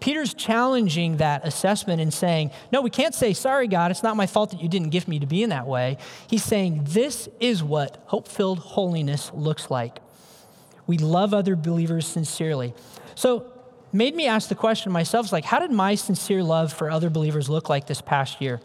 [0.00, 4.26] Peter's challenging that assessment and saying, No, we can't say, Sorry, God, it's not my
[4.26, 5.98] fault that you didn't gift me to be in that way.
[6.28, 10.00] He's saying, This is what hope filled holiness looks like.
[10.86, 12.74] We love other believers sincerely.
[13.14, 13.52] So,
[13.92, 17.48] made me ask the question myself like, how did my sincere love for other believers
[17.48, 18.60] look like this past year?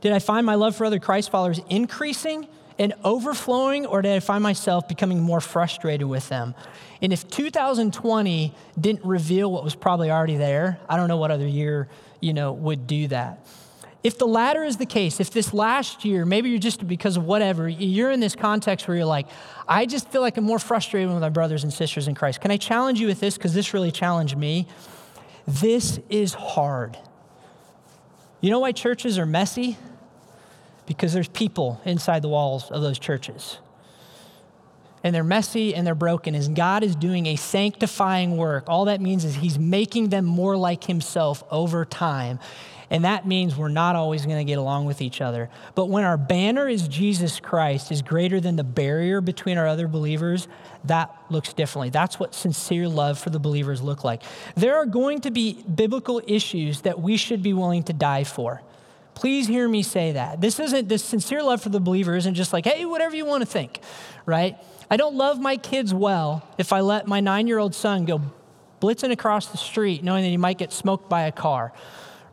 [0.00, 2.48] Did I find my love for other Christ followers increasing
[2.82, 6.52] and overflowing, or did I find myself becoming more frustrated with them?
[7.00, 11.46] And if 2020 didn't reveal what was probably already there, I don't know what other
[11.46, 13.46] year, you know, would do that.
[14.02, 17.24] If the latter is the case, if this last year, maybe you're just because of
[17.24, 19.28] whatever, you're in this context where you're like,
[19.68, 22.40] I just feel like I'm more frustrated with my brothers and sisters in Christ.
[22.40, 23.36] Can I challenge you with this?
[23.36, 24.66] Because this really challenged me.
[25.46, 26.98] This is hard.
[28.40, 29.76] You know why churches are messy?
[30.96, 33.58] Because there's people inside the walls of those churches.
[35.04, 36.34] And they're messy and they're broken.
[36.34, 40.56] As God is doing a sanctifying work, all that means is He's making them more
[40.56, 42.38] like Himself over time.
[42.92, 45.48] And that means we're not always going to get along with each other.
[45.74, 49.88] But when our banner is Jesus Christ, is greater than the barrier between our other
[49.88, 50.46] believers,
[50.84, 51.88] that looks differently.
[51.88, 54.22] That's what sincere love for the believers look like.
[54.56, 58.60] There are going to be biblical issues that we should be willing to die for.
[59.14, 60.40] Please hear me say that.
[60.40, 63.42] This isn't, this sincere love for the believer isn't just like, hey, whatever you want
[63.42, 63.80] to think,
[64.26, 64.56] right?
[64.90, 68.20] I don't love my kids well if I let my nine year old son go
[68.80, 71.72] blitzing across the street knowing that he might get smoked by a car,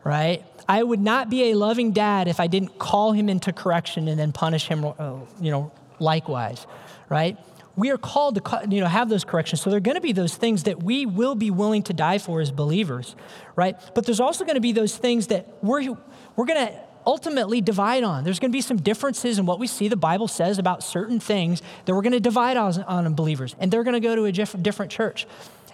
[0.04, 0.44] right?
[0.68, 4.18] I would not be a loving dad if I didn't call him into correction and
[4.18, 6.66] then punish him, uh, you know, likewise,
[7.08, 7.36] right?
[7.80, 9.62] we are called to you know, have those corrections.
[9.62, 12.18] So there are going to be those things that we will be willing to die
[12.18, 13.16] for as believers,
[13.56, 13.74] right?
[13.94, 15.96] But there's also going to be those things that we're,
[16.36, 16.74] we're going to
[17.06, 18.24] ultimately divide on.
[18.24, 21.20] There's going to be some differences in what we see the Bible says about certain
[21.20, 24.24] things that we're going to divide on, on believers, and they're going to go to
[24.24, 25.26] a diff- different church.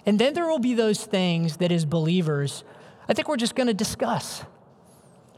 [0.05, 2.63] And then there will be those things that as believers,
[3.09, 4.43] I think we're just going to discuss.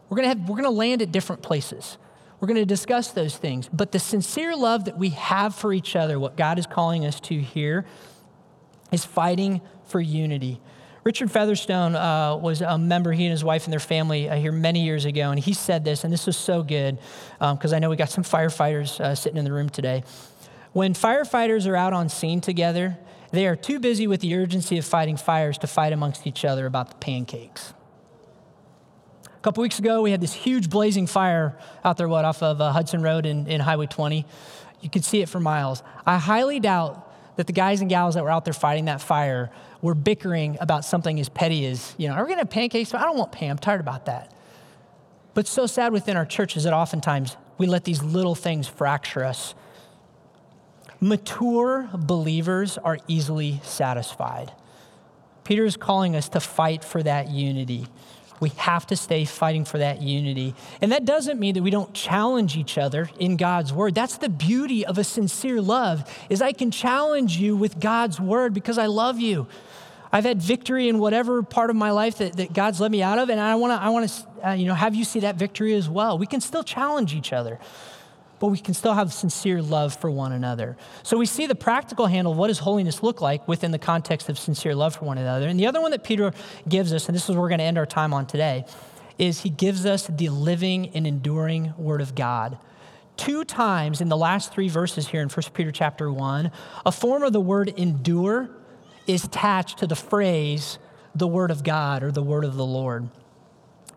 [0.10, 1.98] We're going to have, we're going to land at different places.
[2.40, 3.68] We're going to discuss those things.
[3.72, 7.20] But the sincere love that we have for each other, what God is calling us
[7.22, 7.86] to here,
[8.92, 10.62] is fighting for unity.
[11.04, 14.52] Richard Featherstone uh, was a member, he and his wife and their family, uh, here
[14.52, 17.00] many years ago, and he said this, and this was so good
[17.40, 20.04] because um, I know we got some firefighters uh, sitting in the room today.
[20.74, 22.98] When firefighters are out on scene together,
[23.32, 26.66] they are too busy with the urgency of fighting fires to fight amongst each other
[26.66, 27.74] about the pancakes.
[29.26, 32.60] A couple weeks ago, we had this huge blazing fire out there, what, off of
[32.60, 34.26] uh, Hudson Road in, in Highway 20.
[34.82, 35.82] You could see it for miles.
[36.06, 37.09] I highly doubt
[37.40, 39.50] that the guys and gals that were out there fighting that fire
[39.82, 42.94] were bickering about something as petty as, you know, are we going to have pancakes?
[42.94, 43.52] I don't want Pam.
[43.52, 44.34] I'm tired about that.
[45.36, 49.56] But so sad within our churches that oftentimes we let these little things fracture us.
[51.00, 54.52] Mature believers are easily satisfied.
[55.46, 57.88] Peter is calling us to fight for that unity.
[58.40, 60.56] We have to stay fighting for that unity.
[60.82, 63.96] And that doesn't mean that we don't challenge each other in God's word.
[63.96, 68.54] That's the beauty of a sincere love is I can challenge you with God's word
[68.54, 69.48] because I love you.
[70.12, 73.20] I've had victory in whatever part of my life that, that God's let me out
[73.20, 75.36] of, and I want to I want to uh, you know have you see that
[75.36, 76.18] victory as well.
[76.18, 77.60] We can still challenge each other
[78.40, 80.78] but we can still have sincere love for one another.
[81.04, 84.40] So we see the practical handle what does holiness look like within the context of
[84.40, 85.48] sincere love for one another.
[85.48, 86.32] And the other one that Peter
[86.68, 88.66] gives us, and this is where we're going to end our time on today,
[89.18, 92.58] is he gives us the living and enduring word of God.
[93.18, 96.52] Two times in the last three verses here in 1 Peter chapter 1,
[96.86, 98.50] a form of the word endure
[99.08, 100.80] is attached to the phrase
[101.16, 103.10] the word of God or the word of the Lord.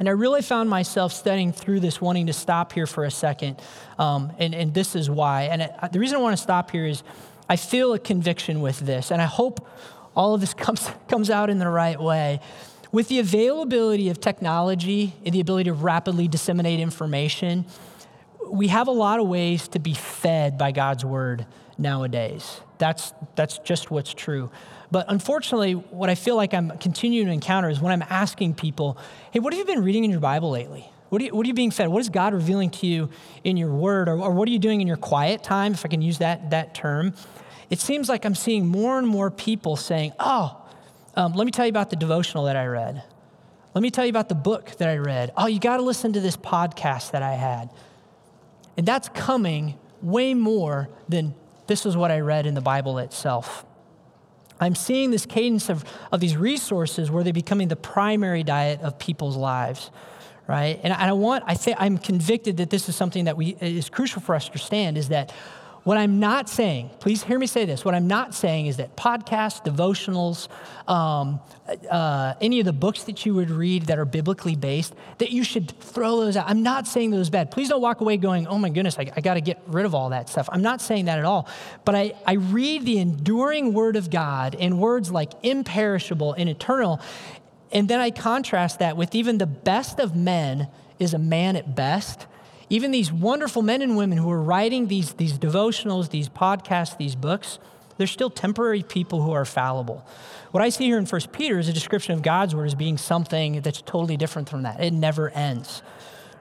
[0.02, 3.62] And I really found myself studying through this, wanting to stop here for a second.
[4.00, 5.42] Um, and, and this is why.
[5.42, 7.04] And it, the reason I want to stop here is
[7.48, 9.12] I feel a conviction with this.
[9.12, 9.64] And I hope
[10.16, 12.40] all of this comes, comes out in the right way.
[12.90, 17.64] With the availability of technology and the ability to rapidly disseminate information,
[18.50, 21.46] we have a lot of ways to be fed by God's word
[21.78, 22.60] nowadays.
[22.78, 24.50] That's, that's just what's true.
[24.92, 28.98] But unfortunately, what I feel like I'm continuing to encounter is when I'm asking people,
[29.30, 30.86] hey, what have you been reading in your Bible lately?
[31.08, 31.88] What are, you, what are you being fed?
[31.88, 33.08] What is God revealing to you
[33.42, 34.10] in your word?
[34.10, 36.50] Or, or what are you doing in your quiet time, if I can use that,
[36.50, 37.14] that term?
[37.70, 40.62] It seems like I'm seeing more and more people saying, oh,
[41.16, 43.02] um, let me tell you about the devotional that I read.
[43.74, 45.32] Let me tell you about the book that I read.
[45.38, 47.70] Oh, you got to listen to this podcast that I had.
[48.76, 51.34] And that's coming way more than
[51.66, 53.64] this is what I read in the Bible itself.
[54.62, 58.98] I'm seeing this cadence of, of these resources where they're becoming the primary diet of
[58.98, 59.90] people's lives,
[60.46, 60.80] right?
[60.82, 64.22] And I want, I think I'm convicted that this is something that we, is crucial
[64.22, 65.32] for us to understand is that
[65.84, 67.84] what I'm not saying, please hear me say this.
[67.84, 70.46] What I'm not saying is that podcasts, devotionals,
[70.88, 71.40] um,
[71.90, 75.42] uh, any of the books that you would read that are biblically based, that you
[75.42, 76.48] should throw those out.
[76.48, 77.50] I'm not saying those bad.
[77.50, 79.92] Please don't walk away going, oh my goodness, I, I got to get rid of
[79.92, 80.48] all that stuff.
[80.52, 81.48] I'm not saying that at all.
[81.84, 87.00] But I, I read the enduring word of God in words like imperishable and eternal.
[87.72, 90.68] And then I contrast that with even the best of men
[91.00, 92.26] is a man at best
[92.72, 97.14] even these wonderful men and women who are writing these, these devotionals, these podcasts, these
[97.14, 97.58] books,
[97.98, 100.06] they're still temporary people who are fallible.
[100.52, 102.96] What I see here in 1 Peter is a description of God's word as being
[102.96, 104.82] something that's totally different from that.
[104.82, 105.82] It never ends,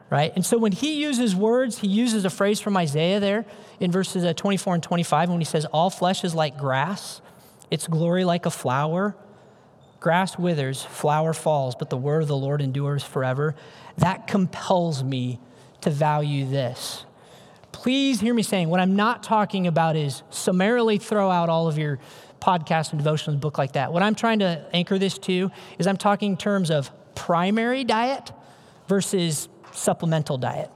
[0.10, 0.32] right?
[0.34, 3.46] And so when he uses words, he uses a phrase from Isaiah there
[3.82, 7.22] in verses uh, 24 and 25 when he says, All flesh is like grass,
[7.70, 9.18] its glory like a flower.
[10.00, 13.54] Grass withers, flower falls, but the word of the Lord endures forever.
[13.98, 15.38] That compels me
[15.82, 17.06] to value this.
[17.72, 21.78] Please hear me saying what I'm not talking about is summarily throw out all of
[21.78, 22.00] your
[22.42, 23.94] podcasts and devotions, book like that.
[23.94, 28.32] What I'm trying to anchor this to is I'm talking in terms of primary diet
[28.88, 30.70] versus supplemental diet.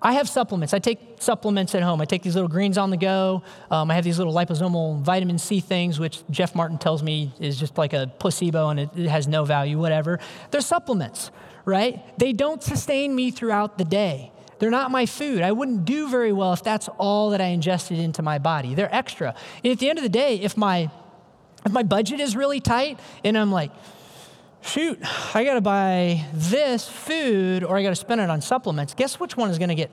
[0.00, 0.74] I have supplements.
[0.74, 2.00] I take supplements at home.
[2.00, 3.42] I take these little greens on the go.
[3.70, 7.58] Um, I have these little liposomal vitamin C things, which Jeff Martin tells me is
[7.58, 10.20] just like a placebo and it, it has no value, whatever.
[10.50, 11.32] They're supplements
[11.68, 12.18] right?
[12.18, 14.32] They don't sustain me throughout the day.
[14.58, 15.42] They're not my food.
[15.42, 18.74] I wouldn't do very well if that's all that I ingested into my body.
[18.74, 19.34] They're extra.
[19.62, 20.90] And at the end of the day, if my
[21.66, 23.70] if my budget is really tight and I'm like,
[24.62, 24.98] shoot,
[25.34, 29.20] I got to buy this food or I got to spend it on supplements, guess
[29.20, 29.90] which one is going to get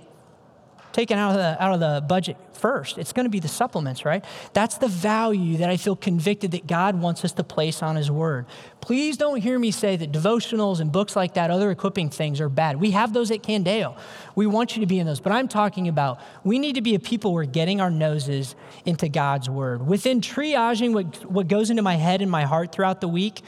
[0.95, 2.97] taken out of the, out of the budget first.
[2.97, 4.23] It's going to be the supplements, right?
[4.53, 8.09] That's the value that I feel convicted that God wants us to place on His
[8.09, 8.45] Word.
[8.79, 12.47] Please don't hear me say that devotionals and books like that, other equipping things, are
[12.47, 12.79] bad.
[12.79, 13.97] We have those at Candeo.
[14.35, 15.19] We want you to be in those.
[15.19, 18.55] But I'm talking about we need to be a people who are getting our noses
[18.85, 19.85] into God's Word.
[19.85, 23.41] Within triaging what, what goes into my head and my heart throughout the week,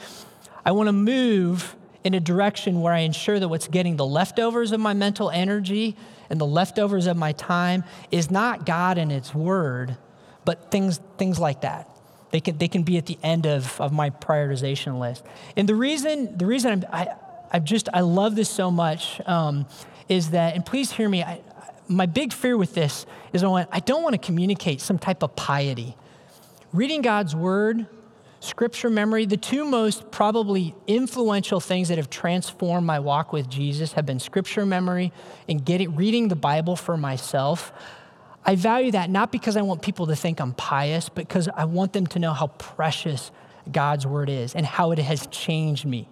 [0.66, 4.70] I want to move in a direction where I ensure that what's getting the leftovers
[4.72, 5.96] of my mental energy
[6.30, 9.96] and the leftovers of my time is not God and its word,
[10.44, 11.90] but things, things like that.
[12.30, 15.24] They can, they can be at the end of, of my prioritization list.
[15.56, 17.08] And the reason, the reason I'm, I,
[17.52, 19.66] I just, I love this so much um,
[20.08, 21.40] is that, and please hear me, I,
[21.88, 25.22] my big fear with this is I, want, I don't want to communicate some type
[25.22, 25.96] of piety.
[26.72, 27.86] Reading God's word
[28.40, 33.92] scripture memory, the two most probably influential things that have transformed my walk with Jesus
[33.94, 35.12] have been scripture memory
[35.48, 37.72] and getting, reading the Bible for myself.
[38.44, 41.64] I value that not because I want people to think I'm pious, but because I
[41.64, 43.30] want them to know how precious
[43.70, 46.08] God's word is and how it has changed me.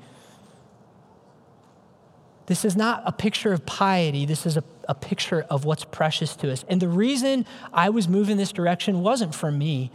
[2.47, 4.25] This is not a picture of piety.
[4.25, 6.65] This is a, a picture of what's precious to us.
[6.69, 9.91] And the reason I was moving this direction wasn't for me.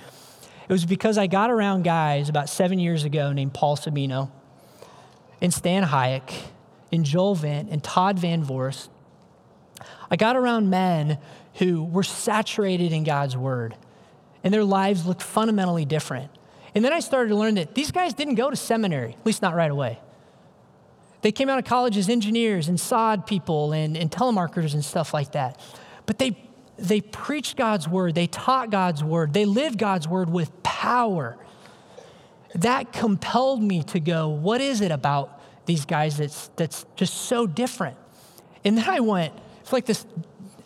[0.71, 4.31] It was because I got around guys about seven years ago named Paul Sabino
[5.41, 6.31] and Stan Hayek
[6.93, 8.87] and Joel Vint and Todd Van Voorst.
[10.09, 11.17] I got around men
[11.55, 13.75] who were saturated in God's word
[14.45, 16.31] and their lives looked fundamentally different.
[16.73, 19.41] And then I started to learn that these guys didn't go to seminary, at least
[19.41, 19.99] not right away.
[21.21, 25.13] They came out of college as engineers and sod people and, and telemarketers and stuff
[25.13, 25.59] like that.
[26.05, 26.37] But they
[26.77, 31.37] they preached God's word, they taught God's word, they lived God's word with power.
[32.55, 37.47] That compelled me to go, what is it about these guys that's, that's just so
[37.47, 37.97] different?
[38.65, 40.05] And then I went, it's like this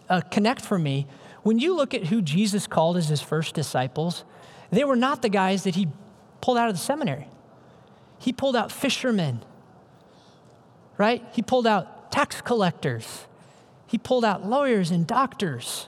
[0.09, 1.07] uh, connect for me.
[1.43, 4.23] When you look at who Jesus called as his first disciples,
[4.71, 5.87] they were not the guys that he
[6.41, 7.27] pulled out of the seminary.
[8.17, 9.43] He pulled out fishermen,
[10.97, 11.23] right?
[11.33, 13.25] He pulled out tax collectors.
[13.85, 15.87] He pulled out lawyers and doctors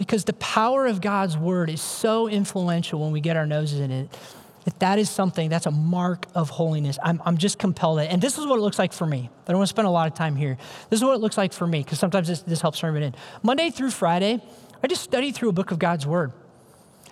[0.00, 3.90] because the power of God's word is so influential when we get our noses in
[3.90, 4.08] it
[4.64, 6.98] that that is something that's a mark of holiness.
[7.02, 8.10] I'm, I'm just compelled that.
[8.10, 9.28] And this is what it looks like for me.
[9.46, 10.56] I don't want to spend a lot of time here.
[10.88, 13.02] This is what it looks like for me because sometimes this, this helps turn it
[13.02, 13.14] in.
[13.42, 14.42] Monday through friday
[14.82, 16.32] i just study through a book of god's word.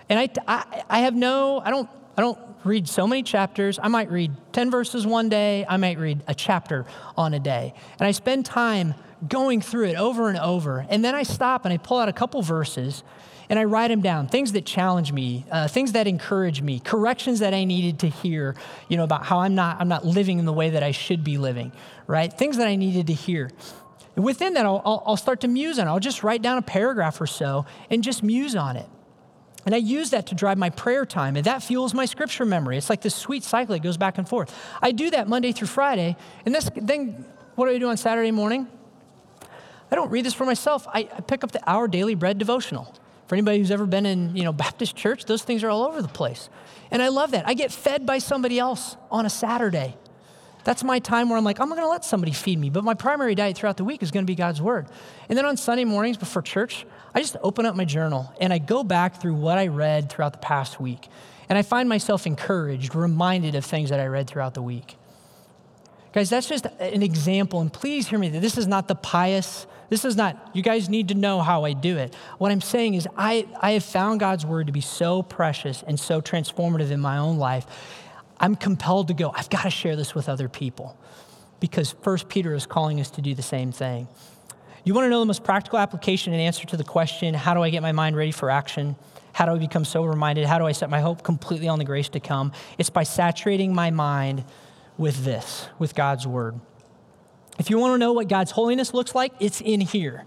[0.09, 1.87] And I, I, I have no i don't
[2.17, 5.97] i don't read so many chapters i might read 10 verses one day i might
[5.97, 6.85] read a chapter
[7.17, 8.93] on a day and i spend time
[9.27, 10.85] going through it over and over.
[10.89, 13.03] And then I stop and I pull out a couple verses
[13.49, 17.39] and I write them down things that challenge me, uh, things that encourage me, corrections
[17.39, 18.55] that I needed to hear,
[18.87, 21.23] you know, about how I'm not, I'm not living in the way that I should
[21.23, 21.71] be living,
[22.05, 22.31] right?
[22.31, 23.49] Things that I needed to hear.
[24.15, 25.89] Within that, I'll, I'll, I'll start to muse on it.
[25.89, 28.87] I'll just write down a paragraph or so and just muse on it.
[29.65, 32.77] And I use that to drive my prayer time, and that fuels my scripture memory.
[32.77, 34.55] It's like this sweet cycle that goes back and forth.
[34.81, 38.31] I do that Monday through Friday, and this, then what do I do on Saturday
[38.31, 38.67] morning?
[39.91, 40.87] I don't read this for myself.
[40.87, 42.93] I, I pick up the Our Daily Bread devotional.
[43.27, 46.01] For anybody who's ever been in, you know, Baptist church, those things are all over
[46.01, 46.49] the place.
[46.89, 47.47] And I love that.
[47.47, 49.95] I get fed by somebody else on a Saturday.
[50.63, 52.69] That's my time where I'm like, I'm going to let somebody feed me.
[52.69, 54.87] But my primary diet throughout the week is going to be God's Word.
[55.27, 56.85] And then on Sunday mornings before church,
[57.15, 60.33] I just open up my journal and I go back through what I read throughout
[60.33, 61.07] the past week.
[61.47, 64.97] And I find myself encouraged, reminded of things that I read throughout the week.
[66.13, 67.61] Guys, that's just an example.
[67.61, 71.09] And please hear me this is not the pious this is not, you guys need
[71.09, 72.15] to know how I do it.
[72.37, 75.99] What I'm saying is, I, I have found God's word to be so precious and
[75.99, 77.65] so transformative in my own life.
[78.39, 80.97] I'm compelled to go, I've got to share this with other people
[81.59, 84.07] because First Peter is calling us to do the same thing.
[84.83, 87.61] You want to know the most practical application and answer to the question, how do
[87.61, 88.95] I get my mind ready for action?
[89.33, 90.45] How do I become sober minded?
[90.45, 92.53] How do I set my hope completely on the grace to come?
[92.77, 94.45] It's by saturating my mind
[94.97, 96.59] with this, with God's word.
[97.57, 100.25] If you want to know what God's holiness looks like, it's in here.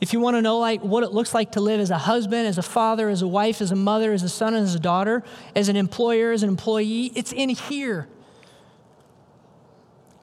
[0.00, 2.46] If you want to know like what it looks like to live as a husband,
[2.46, 5.24] as a father, as a wife, as a mother, as a son, as a daughter,
[5.56, 8.08] as an employer, as an employee, it's in here.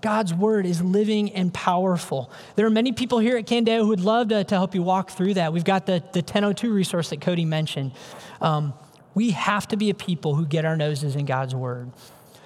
[0.01, 2.29] God's word is living and powerful.
[2.55, 5.09] There are many people here at Candeo who would love to, to help you walk
[5.09, 5.51] through that.
[5.51, 7.91] We've got the, the 1002 resource that Cody mentioned.
[8.39, 8.75] Um,
[9.15, 11.91] we have to be a people who get our noses in God's word.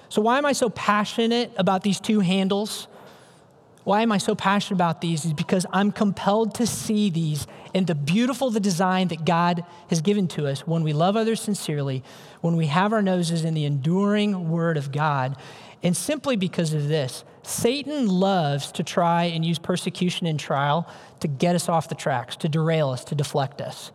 [0.08, 2.88] So, why am I so passionate about these two handles?
[3.90, 5.24] Why am I so passionate about these?
[5.24, 10.00] Is because I'm compelled to see these and the beautiful the design that God has
[10.00, 12.04] given to us when we love others sincerely,
[12.40, 15.36] when we have our noses in the enduring word of God.
[15.82, 20.88] And simply because of this, Satan loves to try and use persecution and trial
[21.18, 23.90] to get us off the tracks, to derail us, to deflect us.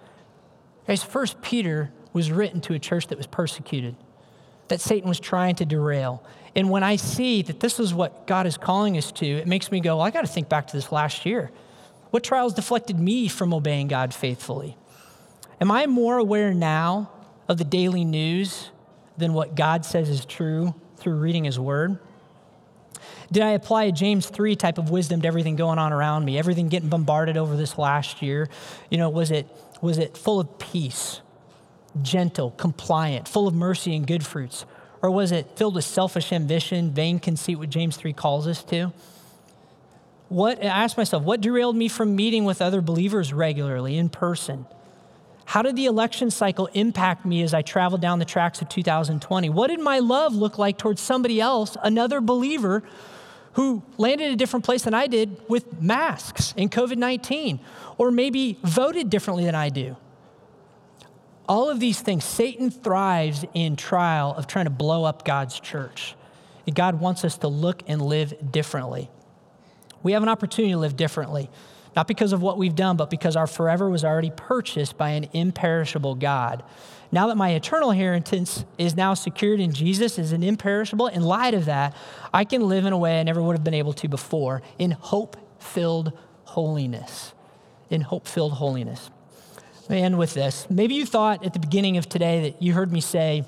[0.87, 3.95] Guys, First Peter was written to a church that was persecuted,
[4.67, 6.23] that Satan was trying to derail.
[6.55, 9.71] And when I see that this is what God is calling us to, it makes
[9.71, 11.51] me go, well, I got to think back to this last year.
[12.11, 14.77] What trials deflected me from obeying God faithfully?
[15.59, 17.11] Am I more aware now
[17.47, 18.69] of the daily news
[19.17, 21.99] than what God says is true through reading His Word?
[23.31, 26.37] Did I apply a James 3 type of wisdom to everything going on around me,
[26.37, 28.49] everything getting bombarded over this last year?
[28.89, 29.47] You know, was it,
[29.81, 31.21] was it full of peace,
[32.01, 34.65] gentle, compliant, full of mercy and good fruits?
[35.01, 38.91] Or was it filled with selfish ambition, vain conceit, what James 3 calls us to?
[40.29, 44.65] What, I asked myself, what derailed me from meeting with other believers regularly in person?
[45.45, 49.49] How did the election cycle impact me as I traveled down the tracks of 2020?
[49.49, 52.81] What did my love look like towards somebody else, another believer
[53.53, 57.59] who landed a different place than I did with masks in COVID 19,
[57.97, 59.95] or maybe voted differently than I do?
[61.47, 66.15] All of these things, Satan thrives in trial of trying to blow up God's church.
[66.65, 69.09] And God wants us to look and live differently.
[70.01, 71.49] We have an opportunity to live differently,
[71.95, 75.27] not because of what we've done, but because our forever was already purchased by an
[75.33, 76.63] imperishable God.
[77.11, 81.53] Now that my eternal inheritance is now secured in Jesus as an imperishable, in light
[81.53, 81.95] of that,
[82.33, 84.91] I can live in a way I never would have been able to before in
[84.91, 86.11] hope filled
[86.45, 87.33] holiness.
[87.89, 89.11] In hope filled holiness.
[89.87, 90.67] Let me end with this.
[90.67, 93.45] Maybe you thought at the beginning of today that you heard me say,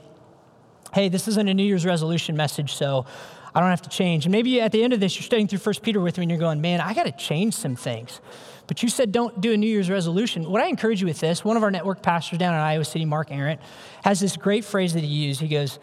[0.93, 3.07] hey, this isn't a New Year's resolution message, so
[3.55, 4.25] I don't have to change.
[4.25, 6.29] And maybe at the end of this, you're studying through First Peter with me and
[6.29, 8.21] you're going, man, I got to change some things.
[8.67, 10.47] But you said don't do a New Year's resolution.
[10.47, 13.05] What I encourage you with this, one of our network pastors down in Iowa City,
[13.05, 13.59] Mark Arendt,
[14.03, 15.41] has this great phrase that he used.
[15.41, 15.79] He goes,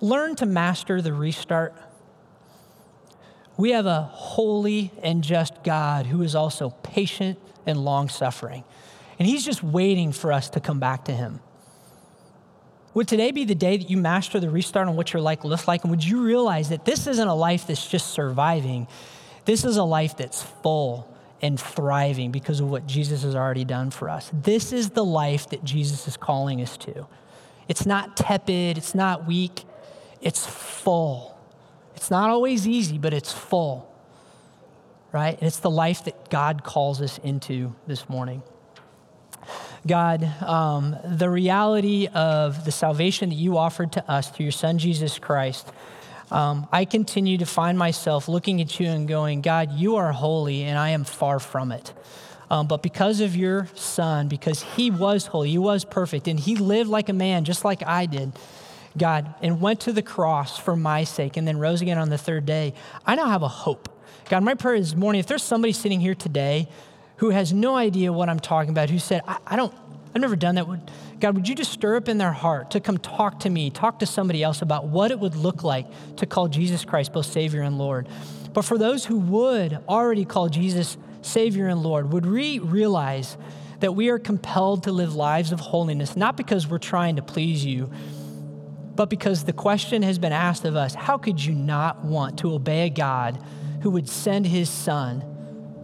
[0.00, 1.74] learn to master the restart.
[3.58, 8.64] We have a holy and just God who is also patient and long suffering.
[9.18, 11.40] And he's just waiting for us to come back to him.
[12.94, 15.68] Would today be the day that you master the restart on what your life looks
[15.68, 15.84] like?
[15.84, 18.86] And would you realize that this isn't a life that's just surviving?
[19.44, 23.90] This is a life that's full and thriving because of what Jesus has already done
[23.90, 24.30] for us.
[24.32, 27.06] This is the life that Jesus is calling us to.
[27.68, 29.64] It's not tepid, it's not weak,
[30.20, 31.38] it's full.
[31.94, 33.92] It's not always easy, but it's full,
[35.12, 35.36] right?
[35.36, 38.42] And it's the life that God calls us into this morning.
[39.86, 44.78] God, um, the reality of the salvation that you offered to us through your Son,
[44.78, 45.70] Jesus Christ,
[46.30, 50.62] um, I continue to find myself looking at you and going, God, you are holy,
[50.62, 51.92] and I am far from it.
[52.50, 56.56] Um, but because of your Son, because he was holy, he was perfect, and he
[56.56, 58.32] lived like a man, just like I did,
[58.98, 62.18] God, and went to the cross for my sake and then rose again on the
[62.18, 62.74] third day,
[63.04, 63.88] I now have a hope.
[64.28, 66.68] God, my prayer this morning, if there's somebody sitting here today
[67.16, 69.74] who has no idea what I'm talking about, who said, I, I don't,
[70.14, 70.66] I've never done that.
[71.20, 73.98] God, would you just stir up in their heart to come talk to me, talk
[74.00, 75.86] to somebody else about what it would look like
[76.16, 78.08] to call Jesus Christ both Savior and Lord?
[78.52, 83.36] But for those who would already call Jesus Savior and Lord, would we realize
[83.80, 87.64] that we are compelled to live lives of holiness, not because we're trying to please
[87.64, 87.90] you,
[88.94, 92.54] but because the question has been asked of us how could you not want to
[92.54, 93.38] obey a God
[93.82, 95.35] who would send his Son?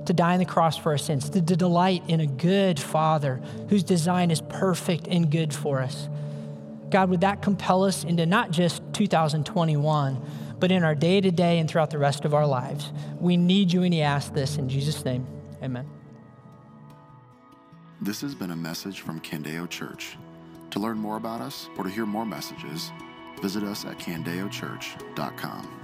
[0.06, 3.40] To die on the cross for our sins, to, to delight in a good Father
[3.68, 6.08] whose design is perfect and good for us.
[6.90, 10.20] God, would that compel us into not just 2021,
[10.58, 12.92] but in our day to day and throughout the rest of our lives?
[13.18, 15.26] We need you, and He asked this in Jesus' name.
[15.62, 15.88] Amen.
[18.00, 20.16] This has been a message from Candeo Church.
[20.70, 22.90] To learn more about us or to hear more messages,
[23.40, 25.81] visit us at candeochurch.com.